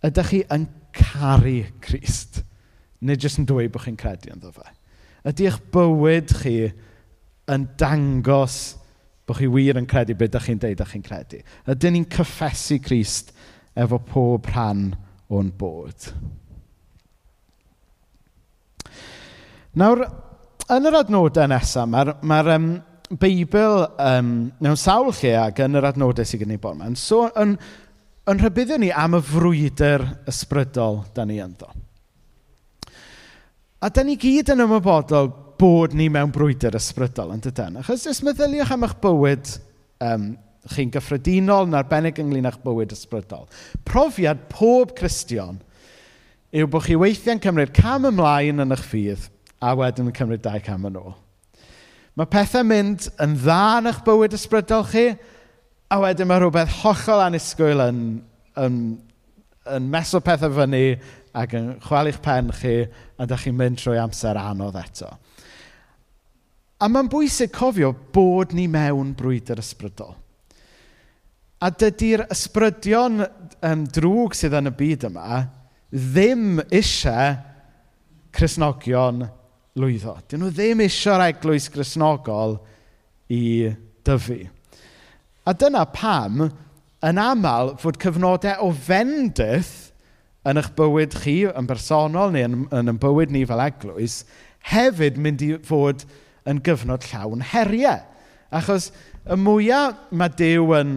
Ydych 0.07 0.31
chi 0.31 0.43
yn 0.55 0.69
caru 0.95 1.61
Christ? 1.83 2.43
Neu 3.03 3.19
jyst 3.19 3.41
yn 3.43 3.47
dweud 3.49 3.73
bod 3.75 3.85
chi'n 3.85 3.99
credu 3.99 4.31
ynddo 4.35 4.53
fe. 4.55 4.67
Ydy 5.27 5.49
eich 5.49 5.59
bywyd 5.75 6.35
chi 6.43 6.57
yn 7.51 7.67
dangos 7.81 8.77
bod 9.29 9.41
chi 9.41 9.49
wir 9.51 9.79
yn 9.81 9.89
credu 9.91 10.17
beth 10.19 10.31
ydych 10.31 10.49
chi'n 10.49 10.63
deud 10.63 10.77
ydych 10.77 10.95
chi'n 10.95 11.07
credu? 11.07 11.43
Ydyn 11.69 11.97
ni'n 11.99 12.09
cyffesu 12.15 12.79
Christ 12.85 13.35
efo 13.79 14.01
pob 14.03 14.47
rhan 14.53 14.93
o'n 15.35 15.51
bod? 15.59 16.11
Nawr, 19.79 20.05
yn 20.75 20.89
yr 20.89 21.01
adnodau 21.03 21.51
nesaf, 21.51 21.91
mae'r 21.91 22.15
ma 22.27 22.39
um, 22.55 22.71
Beibl 23.09 23.85
um, 24.05 24.33
mewn 24.61 24.77
sawl 24.77 25.13
lle 25.21 25.35
ac 25.41 25.63
yn 25.65 25.79
yr 25.79 25.87
adnodau 25.91 26.27
sydd 26.29 26.43
gen 26.43 26.57
i 26.57 26.59
bod 26.61 26.77
yma, 26.77 26.91
yn, 26.91 26.97
so, 26.99 27.23
yn 27.41 27.55
yn 28.29 28.41
rhybuddio 28.43 28.77
ni 28.81 28.91
am 28.93 29.17
y 29.17 29.21
frwydr 29.25 30.05
ysbrydol 30.29 31.01
da 31.17 31.25
ni 31.25 31.39
ynddo. 31.41 31.69
A 33.81 33.89
da 33.95 34.03
ni 34.05 34.19
gyd 34.21 34.51
yn 34.53 34.65
ymwybodol 34.67 35.31
bod 35.59 35.95
ni 35.97 36.11
mewn 36.13 36.33
brwydr 36.35 36.77
ysbrydol 36.77 37.33
yn 37.35 37.41
dydyn. 37.45 37.79
Achos 37.81 38.05
os 38.11 38.21
meddyliwch 38.27 38.75
am 38.75 38.85
eich 38.85 38.97
bywyd 39.03 39.55
um, 40.05 40.29
chi'n 40.69 40.93
gyffredinol 40.93 41.71
yn 41.71 41.79
arbennig 41.79 42.21
ynglyn 42.21 42.51
â'ch 42.51 42.61
bywyd 42.65 42.93
ysbrydol. 42.95 43.47
Profiad 43.89 44.45
pob 44.53 44.93
Cristion 44.99 45.63
yw 46.53 46.69
bod 46.69 46.85
chi 46.85 46.99
weithiau'n 47.01 47.41
cymryd 47.45 47.73
cam 47.77 48.11
ymlaen 48.11 48.65
yn 48.65 48.77
eich 48.77 48.85
ffydd 48.91 49.31
a 49.65 49.73
wedyn 49.79 50.13
yn 50.13 50.17
cymryd 50.17 50.45
dau 50.45 50.61
cam 50.65 50.85
yn 50.91 51.01
ôl. 51.01 51.17
Mae 52.19 52.29
pethau 52.29 52.67
mynd 52.67 53.09
yn 53.23 53.39
dda 53.41 53.63
yn 53.79 53.93
eich 53.93 54.05
bywyd 54.05 54.37
ysbrydol 54.37 54.87
chi, 54.91 55.09
A 55.89 55.97
wedyn 56.03 56.29
mae 56.29 56.43
rhywbeth 56.43 56.83
hollol 56.83 57.23
anusgwyl 57.25 57.81
yn, 57.81 58.01
yn, 58.61 58.75
yn 59.73 59.87
meso 59.89 60.21
pethau 60.21 60.53
fyny 60.53 60.83
ac 61.39 61.55
yn 61.57 61.71
chwalu'ch 61.81 62.19
pen 62.25 62.51
chi 62.59 62.75
a 63.17 63.27
dych 63.29 63.47
chi'n 63.47 63.57
mynd 63.57 63.81
trwy 63.81 63.97
amser 64.03 64.37
anodd 64.37 64.77
eto. 64.77 65.09
A 66.79 66.91
mae'n 66.93 67.09
bwysig 67.11 67.55
cofio 67.57 67.95
bod 68.15 68.53
ni 68.55 68.67
mewn 68.71 69.15
brwydr 69.17 69.63
ysbrydol. 69.63 70.13
A 71.65 71.73
dydy'r 71.73 72.27
ysbrydion 72.31 73.25
um, 73.25 73.87
drwg 73.89 74.37
sydd 74.37 74.59
yn 74.61 74.71
y 74.71 74.75
byd 74.79 75.09
yma 75.09 75.41
ddim 75.89 76.61
eisiau 76.69 77.33
Cresnogion 78.37 79.25
lwyddo. 79.81 80.19
Dyn 80.29 80.45
nhw 80.45 80.53
ddim 80.53 80.85
eisiau'r 80.85 81.25
eglwys 81.31 81.73
Cresnogol 81.73 82.59
i 83.33 83.73
dyfu. 84.05 84.43
A 85.49 85.55
dyna 85.57 85.87
pam, 85.89 86.43
yn 87.09 87.21
aml, 87.23 87.77
fod 87.81 87.97
cyfnodau 88.03 88.67
ofendus 88.67 89.71
yn 90.49 90.61
eich 90.61 90.69
bywyd 90.77 91.15
chi 91.23 91.39
yn 91.49 91.69
bersonol 91.69 92.35
neu 92.35 92.45
yn, 92.45 92.59
yn 92.75 92.93
ein 92.93 93.01
bywyd 93.01 93.33
ni 93.33 93.47
fel 93.49 93.63
eglwys, 93.65 94.23
hefyd 94.69 95.17
mynd 95.25 95.45
i 95.47 95.55
fod 95.65 96.05
yn 96.49 96.61
gyfnod 96.65 97.07
llawn 97.09 97.47
heriau. 97.55 98.03
Achos 98.53 98.91
y 99.25 99.41
mwyaf 99.41 100.13
mae 100.13 100.35
Dyw 100.37 100.75
yn, 100.83 100.95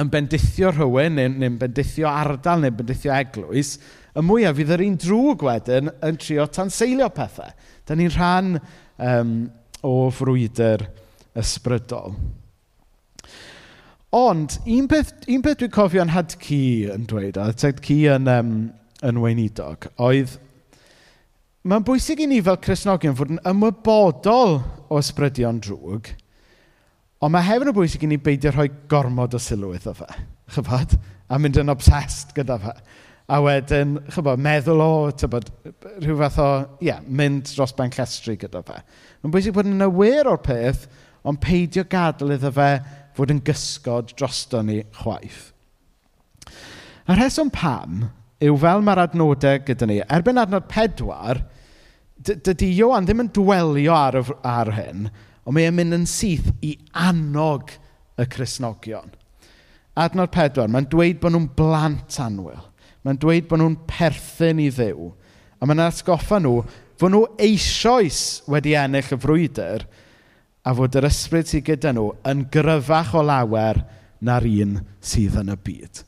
yn 0.00 0.12
bendithio 0.12 0.74
rhywun, 0.74 1.16
neu'n 1.16 1.40
neu 1.40 1.56
bendithio 1.60 2.08
ardal, 2.10 2.60
neu'n 2.64 2.78
bendithio 2.82 3.16
eglwys, 3.16 3.78
y 4.12 4.28
mwyaf 4.28 4.60
fydd 4.60 4.76
yr 4.76 4.86
un 4.90 5.00
drwg 5.00 5.48
wedyn 5.48 5.92
yn 6.04 6.20
trio 6.20 6.48
tanseilio 6.52 7.08
pethau. 7.16 7.52
Da 7.88 7.96
ni'n 7.96 8.12
rhan 8.12 8.56
um, 9.00 9.36
o 9.84 9.96
frwydr 10.12 10.88
ysbrydol. 11.40 12.16
Ond, 14.14 14.60
un 14.70 14.86
peth, 14.86 15.08
un 15.26 15.42
peth 15.42 15.58
dwi'n 15.58 15.72
cofio 15.74 16.02
yn 16.04 16.12
had 16.14 16.36
cu 16.38 16.56
yn 16.94 17.06
dweud, 17.10 17.34
a 17.34 17.48
Hadci 17.48 17.96
yn, 18.12 18.28
um, 18.30 18.52
yn 19.02 19.16
weinidog, 19.18 19.88
oedd 19.98 20.36
mae'n 21.66 21.82
bwysig 21.88 22.22
i 22.22 22.28
ni 22.30 22.38
fel 22.44 22.60
Cresnogion 22.62 23.16
fod 23.18 23.32
yn 23.34 23.42
ymwybodol 23.50 24.60
o 24.86 25.00
ysbrydion 25.00 25.58
drwg, 25.64 26.12
ond 27.18 27.34
mae 27.34 27.48
hefyd 27.48 27.72
yn 27.72 27.78
bwysig 27.80 28.06
i 28.06 28.12
ni 28.12 28.20
beidio 28.22 28.54
rhoi 28.54 28.68
gormod 28.92 29.34
o 29.34 29.42
sylw 29.42 29.74
iddo 29.74 29.96
fe, 29.98 30.06
chyfod, 30.54 30.94
a 31.26 31.42
mynd 31.42 31.58
yn 31.64 31.74
obsessed 31.74 32.36
gyda 32.38 32.60
fe. 32.62 32.78
A 33.34 33.42
wedyn, 33.42 33.96
chyfod, 34.14 34.38
meddwl 34.46 34.84
o, 34.84 34.92
tybod, 35.10 35.50
rhyw 36.04 36.20
fath 36.22 36.42
o, 36.44 36.50
ie, 36.78 36.92
yeah, 36.92 37.02
mynd 37.02 37.48
dros 37.50 37.74
ben 37.74 37.90
llestri 37.90 38.38
gyda 38.38 38.62
fe. 38.62 38.78
Mae'n 39.24 39.34
bwysig 39.34 39.56
bod 39.56 39.66
yn 39.66 39.88
awyr 39.88 40.30
o'r 40.30 40.44
peth, 40.44 40.86
ond 41.26 41.40
peidio 41.42 41.82
gadael 41.88 42.36
iddo 42.36 42.52
fe 42.54 42.76
fod 43.14 43.32
yn 43.34 43.42
gysgod 43.46 44.12
drosto 44.18 44.62
ni 44.64 44.82
chwaith. 45.00 45.52
A 47.06 47.16
rheswm 47.16 47.50
pam 47.54 48.08
yw 48.44 48.56
fel 48.60 48.84
mae'r 48.84 49.04
adnodau 49.06 49.60
gyda 49.66 49.88
ni, 49.88 50.00
erbyn 50.12 50.40
adnod 50.40 50.66
pedwar, 50.70 51.42
dydy 52.24 52.70
Iwan 52.72 53.06
ddim 53.06 53.24
yn 53.24 53.32
dwelio 53.36 53.94
ar, 53.96 54.20
ar 54.46 54.72
hyn, 54.76 55.08
ond 55.44 55.56
mae'n 55.56 55.76
mynd 55.76 55.98
yn 55.98 56.06
syth 56.08 56.50
i 56.64 56.74
annog 56.96 57.74
y 58.20 58.26
Cresnogion. 58.30 59.12
Adnod 60.00 60.32
pedwar, 60.34 60.70
mae'n 60.70 60.88
dweud 60.90 61.20
bod 61.22 61.34
nhw'n 61.34 61.50
blant 61.56 62.16
anwyl. 62.22 62.62
Mae'n 63.04 63.20
dweud 63.20 63.46
bod 63.50 63.60
nhw'n 63.60 63.76
perthyn 63.86 64.62
i 64.64 64.70
ddew. 64.72 65.10
A 65.60 65.68
mae'n 65.68 65.84
atgoffa 65.84 66.40
nhw 66.42 66.62
fod 66.98 67.12
nhw 67.12 67.26
eisoes 67.42 68.42
wedi 68.50 68.74
ennill 68.78 69.12
y 69.14 69.18
frwydr, 69.20 69.84
a 70.64 70.72
fod 70.72 70.96
yr 70.96 71.06
ysbryd 71.10 71.48
sydd 71.50 71.66
gyda 71.66 71.92
nhw 71.92 72.08
yn 72.30 72.46
gryfach 72.52 73.12
o 73.18 73.22
lawer 73.24 73.82
na'r 74.24 74.46
un 74.48 74.78
sydd 75.04 75.36
yn 75.42 75.52
y 75.52 75.56
byd. 75.66 76.00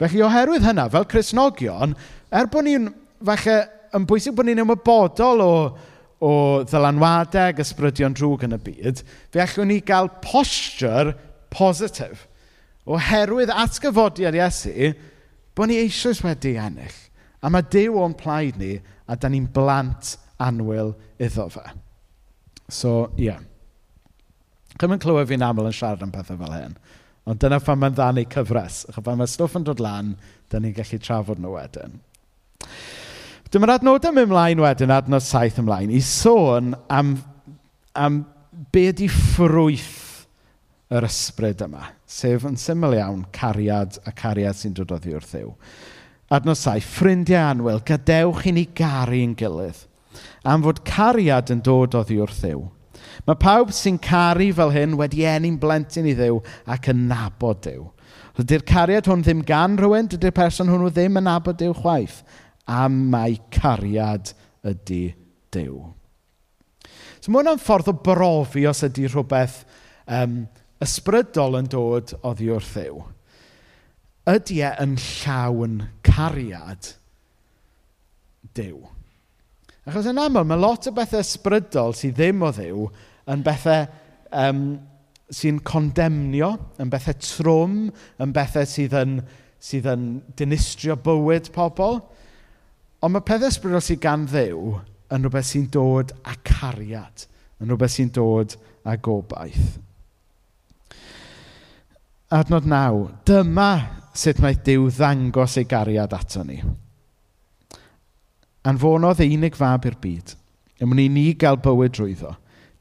Felly, 0.00 0.22
oherwydd 0.24 0.64
hynna, 0.64 0.88
fel 0.90 1.06
Cresnogion, 1.10 1.92
er 2.32 2.48
bod 2.50 2.66
ni'n, 2.66 2.88
falle, 3.26 3.58
yn 3.94 4.06
bwysig 4.08 4.34
bod 4.36 4.48
ni'n 4.48 4.62
ymwybodol 4.64 5.44
o, 5.44 5.52
o 6.24 6.32
ddylanwadau 6.64 7.52
ac 7.52 7.60
ysbrydion 7.62 8.16
drwg 8.16 8.46
yn 8.48 8.56
y 8.56 8.60
byd, 8.70 9.04
fe 9.34 9.44
allwn 9.44 9.70
ni 9.70 9.78
gael 9.84 10.08
posture 10.24 11.12
positif. 11.52 12.26
Oherwydd 12.88 13.52
atgyfodiad 13.52 14.40
Iesu, 14.40 14.94
bod 15.54 15.68
ni 15.70 15.78
eisoes 15.84 16.24
wedi 16.24 16.56
ennill. 16.58 16.98
A 17.42 17.50
mae 17.52 17.66
Dyw 17.68 18.00
o'n 18.00 18.16
plaid 18.16 18.56
ni, 18.58 18.76
a 19.06 19.18
da 19.18 19.28
ni'n 19.28 19.50
blant 19.52 20.16
anwyl 20.42 20.94
iddo 21.20 21.50
fe. 21.52 21.68
So, 22.72 23.12
ie. 23.18 23.28
Yeah. 23.28 23.48
Chym 24.80 24.96
yn 24.96 25.02
clywed 25.02 25.28
fi'n 25.30 25.44
aml 25.46 25.68
yn 25.68 25.76
siarad 25.76 26.04
am 26.04 26.12
pethau 26.14 26.40
fel 26.40 26.56
hyn. 26.56 26.76
Ond 27.28 27.38
dyna 27.42 27.60
pan 27.62 27.78
mae'n 27.78 27.94
dda 27.94 28.08
neu 28.16 28.28
cyfres. 28.32 28.82
Ac 28.90 28.98
pan 29.04 29.20
mae 29.20 29.30
stwff 29.30 29.58
yn 29.58 29.66
dod 29.66 29.82
lan, 29.82 30.14
dyna 30.50 30.66
ni'n 30.66 30.76
gallu 30.78 30.98
trafod 31.02 31.42
nhw 31.42 31.54
wedyn. 31.54 32.00
Dyma'r 33.52 33.74
adnodau 33.76 34.14
mynd 34.16 34.30
ymlaen 34.30 34.62
wedyn, 34.64 34.94
adnod 34.94 35.24
saith 35.24 35.58
ymlaen, 35.60 35.92
i 35.92 36.00
sôn 36.00 36.72
am, 36.88 37.18
am 37.92 38.22
be 38.72 38.86
ydi 38.88 39.10
ffrwyth 39.12 40.24
yr 40.92 41.04
ysbryd 41.04 41.60
yma, 41.66 41.90
sef 42.08 42.46
yn 42.48 42.56
syml 42.60 42.96
iawn 42.96 43.26
cariad 43.36 43.98
a 44.08 44.12
cariad 44.16 44.56
sy'n 44.56 44.76
dod 44.76 44.94
oddi 44.96 45.12
wrth 45.16 45.34
yw. 45.36 45.52
Adnod 46.32 46.56
saith, 46.56 46.88
ffrindiau 46.88 47.50
anwyl, 47.50 47.82
gadewch 47.84 48.46
i 48.48 48.54
ni 48.56 48.64
garu'n 48.76 49.36
gilydd, 49.36 49.84
am 50.48 50.64
fod 50.64 50.80
cariad 50.88 51.52
yn 51.52 51.60
dod 51.64 51.96
oddi 52.00 52.16
wrth 52.24 52.46
yw. 52.48 52.64
Mae 53.28 53.38
pawb 53.38 53.70
sy'n 53.74 54.00
caru 54.02 54.48
fel 54.56 54.72
hyn 54.74 54.96
wedi 54.98 55.22
enni'n 55.30 55.58
blentyn 55.62 56.08
i 56.10 56.14
ddew 56.18 56.40
ac 56.74 56.88
yn 56.90 57.04
nabod 57.10 57.60
Duw. 57.62 57.84
Dydy'r 58.38 58.64
cariad 58.66 59.06
hwn 59.06 59.22
ddim 59.22 59.42
gan 59.46 59.76
rhywun, 59.78 60.08
dydy'r 60.10 60.34
person 60.34 60.70
hwnnw 60.72 60.90
ddim 60.90 61.20
yn 61.20 61.28
nabod 61.28 61.60
Duw 61.60 61.74
chwaith. 61.78 62.22
A 62.66 62.88
mae 62.90 63.36
cariad 63.54 64.32
ydy 64.66 65.12
Duw. 65.54 65.92
So 67.22 67.30
mae 67.30 67.44
hwnna'n 67.44 67.62
ffordd 67.62 67.92
o 67.92 67.94
brofi 67.94 68.64
os 68.66 68.82
ydy 68.88 69.06
rhywbeth 69.06 69.60
um, 70.10 70.40
ysbrydol 70.82 71.60
yn 71.60 71.70
dod 71.70 72.16
oddi 72.26 72.50
wrth 72.50 72.72
ddew. 72.74 73.04
Ydy 74.32 74.58
e 74.66 74.72
yn 74.82 74.96
llawn 74.98 75.78
cariad 76.06 76.90
Duw. 78.58 78.82
Achos 79.86 80.10
yn 80.10 80.18
aml, 80.22 80.42
mae 80.46 80.58
lot 80.58 80.90
o 80.90 80.94
bethau 80.94 81.22
ysbrydol 81.22 81.94
sydd 81.98 82.18
ddim 82.18 82.42
o 82.42 82.50
ddew 82.54 82.90
yn 83.30 83.44
bethau 83.46 83.86
um, 84.32 84.64
sy'n 85.32 85.60
condemnio, 85.64 86.54
yn 86.82 86.90
bethau 86.92 87.16
trwm, 87.22 87.76
yn 88.22 88.34
bethau 88.34 88.68
sydd 88.68 88.96
yn, 88.98 89.20
sydd 89.62 89.88
yn 89.92 90.08
dinistrio 90.38 90.98
bywyd 91.00 91.52
pobl. 91.54 92.00
Ond 93.02 93.14
mae 93.14 93.26
pethau 93.26 93.50
ysbrydol 93.50 93.84
sydd 93.84 94.02
gan 94.02 94.26
ddew 94.30 94.76
yn 95.12 95.24
rhywbeth 95.24 95.48
sy'n 95.52 95.70
dod 95.72 96.12
â 96.24 96.36
cariad, 96.46 97.26
yn 97.60 97.70
rhywbeth 97.70 97.96
sy'n 97.96 98.12
dod 98.14 98.56
â 98.88 98.96
gobaith. 99.02 99.78
Adnod 102.32 102.64
naw, 102.64 103.02
dyma 103.28 103.72
sut 104.16 104.38
mae 104.40 104.56
Dyw 104.64 104.86
ddangos 104.92 105.58
ei 105.60 105.66
gariad 105.68 106.14
ato 106.16 106.44
ni. 106.48 106.56
Anfonodd 108.68 109.20
ei 109.20 109.34
unig 109.36 109.56
fab 109.58 109.84
i'r 109.88 109.98
byd, 110.00 110.32
ymwn 110.80 111.02
i 111.02 111.08
ni 111.12 111.26
gael 111.36 111.58
bywyd 111.60 111.92
drwyddo. 111.96 112.32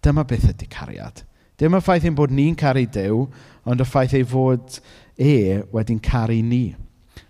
Dyma 0.01 0.25
beth 0.27 0.49
ydy 0.49 0.67
cariad. 0.71 1.21
Dim 1.61 1.77
y 1.77 1.81
ffaith 1.83 2.07
ein 2.09 2.17
bod 2.17 2.31
ni'n 2.33 2.55
caru 2.57 2.87
Dyw, 2.89 3.23
ond 3.69 3.83
y 3.83 3.85
ffaith 3.85 4.15
ei 4.17 4.25
fod 4.25 4.79
e 5.21 5.61
wedi'n 5.73 6.01
caru 6.01 6.39
ni. 6.41 6.71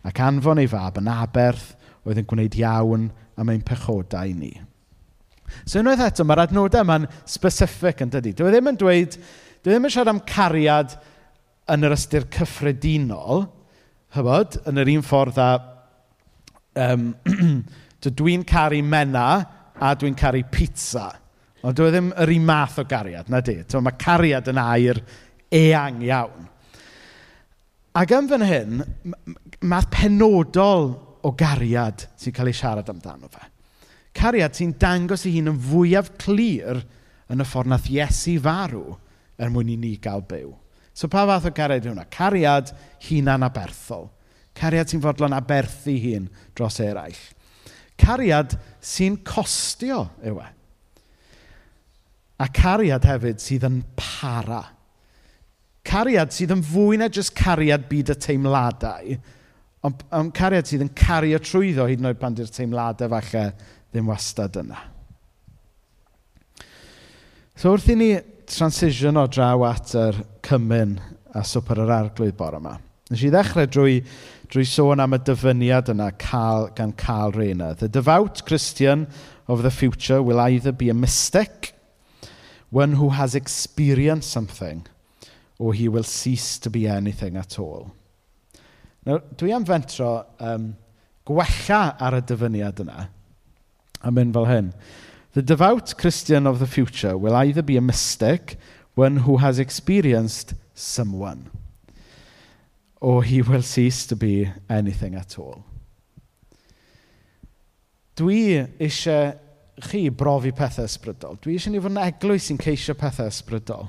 Ac 0.07 0.21
anfon 0.23 0.61
ei 0.61 0.69
fab 0.71 1.01
yn 1.01 1.09
aberth 1.11 1.73
oedd 2.07 2.21
yn 2.21 2.27
gwneud 2.29 2.55
iawn 2.61 3.09
am 3.35 3.51
ein 3.51 3.63
pechodau 3.65 4.31
ni. 4.37 4.53
So 5.65 5.81
unwaith 5.81 6.03
eto, 6.05 6.23
mae'r 6.23 6.45
adnodau 6.45 6.85
yma'n 6.85 7.09
specific 7.27 8.05
yn 8.05 8.13
dydy. 8.13 8.31
Dwi 8.37 8.47
e 8.47 8.53
ddim 8.55 8.71
yn 8.71 8.79
dweud, 8.79 9.17
dwi 9.17 9.73
e 9.73 9.75
ddim 9.75 9.87
yn 9.89 9.93
siarad 9.93 10.13
am 10.13 10.21
cariad 10.31 10.95
yn 11.75 11.87
yr 11.87 11.95
ystyr 11.95 12.27
cyffredinol, 12.31 13.49
hybod, 14.15 14.61
yn 14.71 14.79
yr 14.81 14.93
un 14.95 15.03
ffordd 15.05 15.41
a 15.43 15.49
um, 16.87 17.11
dwi'n 18.07 18.45
caru 18.47 18.79
mena 18.83 19.27
a 19.75 19.91
dwi'n 19.99 20.15
caru 20.17 20.45
pizza. 20.51 21.09
Ond 21.61 21.77
dwi 21.77 21.89
e 21.89 21.93
ddim 21.93 22.09
yr 22.23 22.31
un 22.33 22.45
math 22.47 22.79
o 22.81 22.85
gariad, 22.89 23.29
na 23.29 23.41
di. 23.45 23.59
Tibod, 23.61 23.85
mae 23.85 23.99
cariad 24.01 24.49
yn 24.49 24.61
air 24.61 25.01
eang 25.53 26.01
iawn. 26.07 26.47
Ac 28.01 28.13
yn 28.15 28.29
fan 28.31 28.45
hyn, 28.47 28.83
math 29.67 29.89
penodol 29.93 30.93
o 31.21 31.33
gariad 31.37 32.07
sy'n 32.17 32.33
cael 32.33 32.49
ei 32.49 32.57
siarad 32.57 32.89
amdano 32.89 33.29
fe. 33.29 33.43
Cariad 34.17 34.55
sy'n 34.57 34.73
dangos 34.79 35.25
ei 35.27 35.35
hun 35.37 35.51
yn 35.51 35.59
fwyaf 35.69 36.13
clir 36.21 36.81
yn 37.31 37.43
y 37.43 37.47
ffordd 37.47 37.71
nath 37.71 37.89
Iesu 37.91 38.37
farw 38.43 38.95
er 39.41 39.51
mwyn 39.53 39.73
i 39.75 39.77
ni 39.79 39.93
gael 40.01 40.23
byw. 40.27 40.49
So 40.93 41.07
pa 41.11 41.27
fath 41.27 41.51
o 41.51 41.53
cariad 41.55 41.85
yw 41.85 41.93
hwnna? 41.93 42.07
Cariad 42.11 42.71
hunan 43.07 43.45
aberthol. 43.47 44.09
Cariad 44.57 44.89
sy'n 44.91 45.03
fodlon 45.03 45.35
aberthu 45.35 45.93
hun 46.03 46.25
dros 46.57 46.79
eraill. 46.83 47.21
Cariad 48.01 48.57
sy'n 48.81 49.19
costio 49.27 50.07
yw 50.25 50.41
e. 50.41 50.49
A 52.41 52.47
cariad 52.49 53.05
hefyd 53.05 53.41
sydd 53.43 53.67
yn 53.67 53.81
para. 53.97 54.63
Cariad 55.85 56.33
sydd 56.33 56.53
yn 56.55 56.63
fwy 56.65 56.97
na 56.97 57.09
jyst 57.13 57.35
cariad 57.37 57.85
byd 57.89 58.13
y 58.13 58.17
teimladau, 58.21 59.15
ond, 59.85 60.03
ond 60.17 60.33
cariad 60.37 60.69
sydd 60.69 60.85
yn 60.85 60.93
cario 60.97 61.41
trwyddo 61.41 61.85
hyd 61.89 62.01
yn 62.01 62.09
oed 62.09 62.21
pan 62.21 62.37
di'r 62.37 62.49
teimladau 62.53 63.11
falle 63.11 63.45
ddim 63.91 64.09
wastad 64.09 64.57
yna. 64.61 64.79
So 67.57 67.73
wrth 67.73 67.89
i 67.93 67.97
ni 67.97 68.11
transition 68.49 69.19
o 69.21 69.27
draw 69.29 69.65
at 69.67 69.93
yr 69.97 70.21
cymyn 70.45 70.95
a 71.37 71.43
swper 71.45 71.83
yr 71.83 71.93
arglwydd 71.97 72.37
bore 72.39 72.61
yma, 72.61 72.77
nes 73.11 73.25
i 73.25 73.29
ddechrau 73.33 73.69
drwy, 73.69 73.99
drwy 74.49 74.65
sôn 74.69 75.03
am 75.03 75.17
y 75.17 75.21
dyfyniad 75.27 75.91
yna 75.93 76.09
cael, 76.21 76.71
gan 76.77 76.95
cael 76.97 77.35
reina. 77.35 77.75
The 77.77 77.89
devout 77.89 78.41
Christian 78.47 79.05
of 79.47 79.61
the 79.61 79.71
future 79.71 80.23
will 80.23 80.41
either 80.41 80.71
be 80.71 80.89
a 80.89 80.97
mystic– 80.97 81.75
One 82.71 82.93
who 82.93 83.09
has 83.09 83.35
experienced 83.35 84.31
something, 84.31 84.87
or 85.59 85.73
he 85.73 85.87
will 85.87 86.03
cease 86.03 86.57
to 86.59 86.69
be 86.69 86.87
anything 86.87 87.37
at 87.37 87.59
all. 87.59 87.91
Nawr, 89.05 89.21
dwi 89.35 89.53
am 89.53 89.65
fentro 89.65 90.25
um, 90.39 90.75
gwella 91.27 91.95
ar 91.99 92.15
y 92.15 92.21
dyfyniad 92.21 92.79
yna, 92.83 93.07
a 94.01 94.11
mynd 94.11 94.33
fel 94.33 94.47
hyn. 94.47 94.73
The 95.33 95.41
devout 95.41 95.97
Christian 95.97 96.47
of 96.47 96.59
the 96.59 96.67
future 96.67 97.17
will 97.17 97.35
either 97.35 97.61
be 97.61 97.77
a 97.77 97.81
mystic, 97.81 98.57
one 98.95 99.17
who 99.17 99.37
has 99.37 99.59
experienced 99.59 100.53
someone, 100.73 101.49
or 102.99 103.23
he 103.23 103.41
will 103.41 103.61
cease 103.61 104.05
to 104.07 104.15
be 104.15 104.49
anything 104.69 105.15
at 105.15 105.37
all. 105.39 105.65
Dwi 108.15 108.67
eisiau 108.79 109.37
chi 109.85 110.07
brofi 110.13 110.51
pethau 110.55 110.87
ysbrydol. 110.87 111.39
Dwi 111.41 111.57
eisiau 111.57 111.73
ni 111.73 111.81
fod 111.81 111.93
yn 111.93 112.03
eglwys 112.03 112.47
sy'n 112.49 112.59
ceisio 112.61 112.95
pethau 112.97 113.29
ysbrydol. 113.31 113.87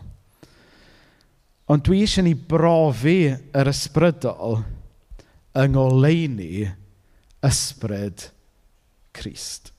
Ond 1.73 1.85
dwi 1.87 2.03
eisiau 2.05 2.27
ni 2.27 2.35
brofi 2.37 3.19
yr 3.31 3.71
ysbrydol 3.73 4.61
yng 5.63 5.75
ngoleini 5.75 6.67
ysbryd 7.45 8.29
Christ. 9.17 9.73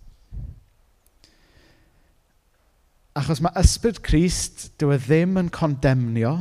Achos 3.17 3.41
mae 3.45 3.54
ysbryd 3.62 4.02
Christ, 4.06 4.71
dyw 4.82 4.95
e 4.95 4.99
ddim 5.02 5.38
yn 5.38 5.52
condemnio, 5.54 6.39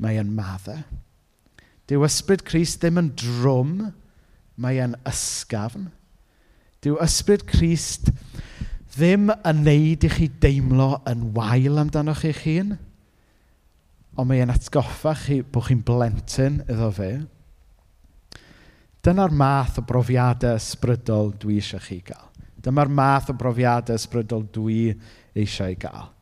mae 0.00 0.16
e'n 0.20 0.32
maddau. 0.32 0.80
Dyw 1.90 2.06
ysbryd 2.06 2.44
Christ 2.48 2.80
ddim 2.80 3.00
yn 3.02 3.10
drwm, 3.20 3.74
mae 4.56 4.80
e'n 4.80 4.96
ysgafn. 5.08 5.90
Dyw 6.82 6.96
ysbryd 7.04 7.44
Crist 7.46 8.08
ddim 8.92 9.30
yn 9.32 9.62
neud 9.64 10.04
i 10.04 10.10
chi 10.12 10.28
deimlo 10.42 10.98
yn 11.08 11.30
wael 11.36 11.80
amdanoch 11.80 12.26
eich 12.28 12.42
hun, 12.44 12.74
ond 14.12 14.28
mae 14.28 14.42
e'n 14.44 14.52
atgoffa 14.52 15.14
chi 15.16 15.40
bod 15.42 15.70
chi'n 15.70 15.80
blentyn 15.86 16.60
iddo 16.66 16.90
fe. 16.92 17.12
Dyna'r 19.02 19.32
math 19.34 19.80
o 19.80 19.86
brofiadau 19.88 20.60
ysbrydol 20.60 21.32
dwi 21.40 21.56
eisiau 21.58 21.82
chi 21.82 21.98
gael. 22.06 22.28
Dyma'r 22.62 22.92
math 22.92 23.32
o 23.32 23.34
brofiadau 23.38 23.98
ysbrydol 23.98 24.46
dwi 24.54 24.92
eisiau 25.34 25.74
gael. 25.80 26.12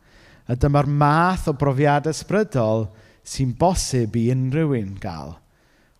A 0.49 0.57
dyma'r 0.57 0.89
math 0.89 1.51
o 1.51 1.57
brofiadau 1.59 2.15
ysbrydol 2.15 2.87
sy'n 3.27 3.53
bosib 3.59 4.17
i 4.17 4.29
unrhyw 4.33 4.79
un 4.79 4.97
gael 5.03 5.37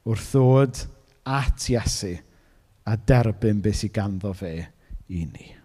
wrth 0.09 0.33
ddod 0.33 0.85
at 1.29 1.69
Iesu 1.69 2.15
a 2.89 2.97
derbyn 2.97 3.61
beth 3.63 3.83
sy'n 3.83 3.93
ganddo 3.95 4.33
fe 4.35 4.55
i 5.11 5.27
ni. 5.27 5.60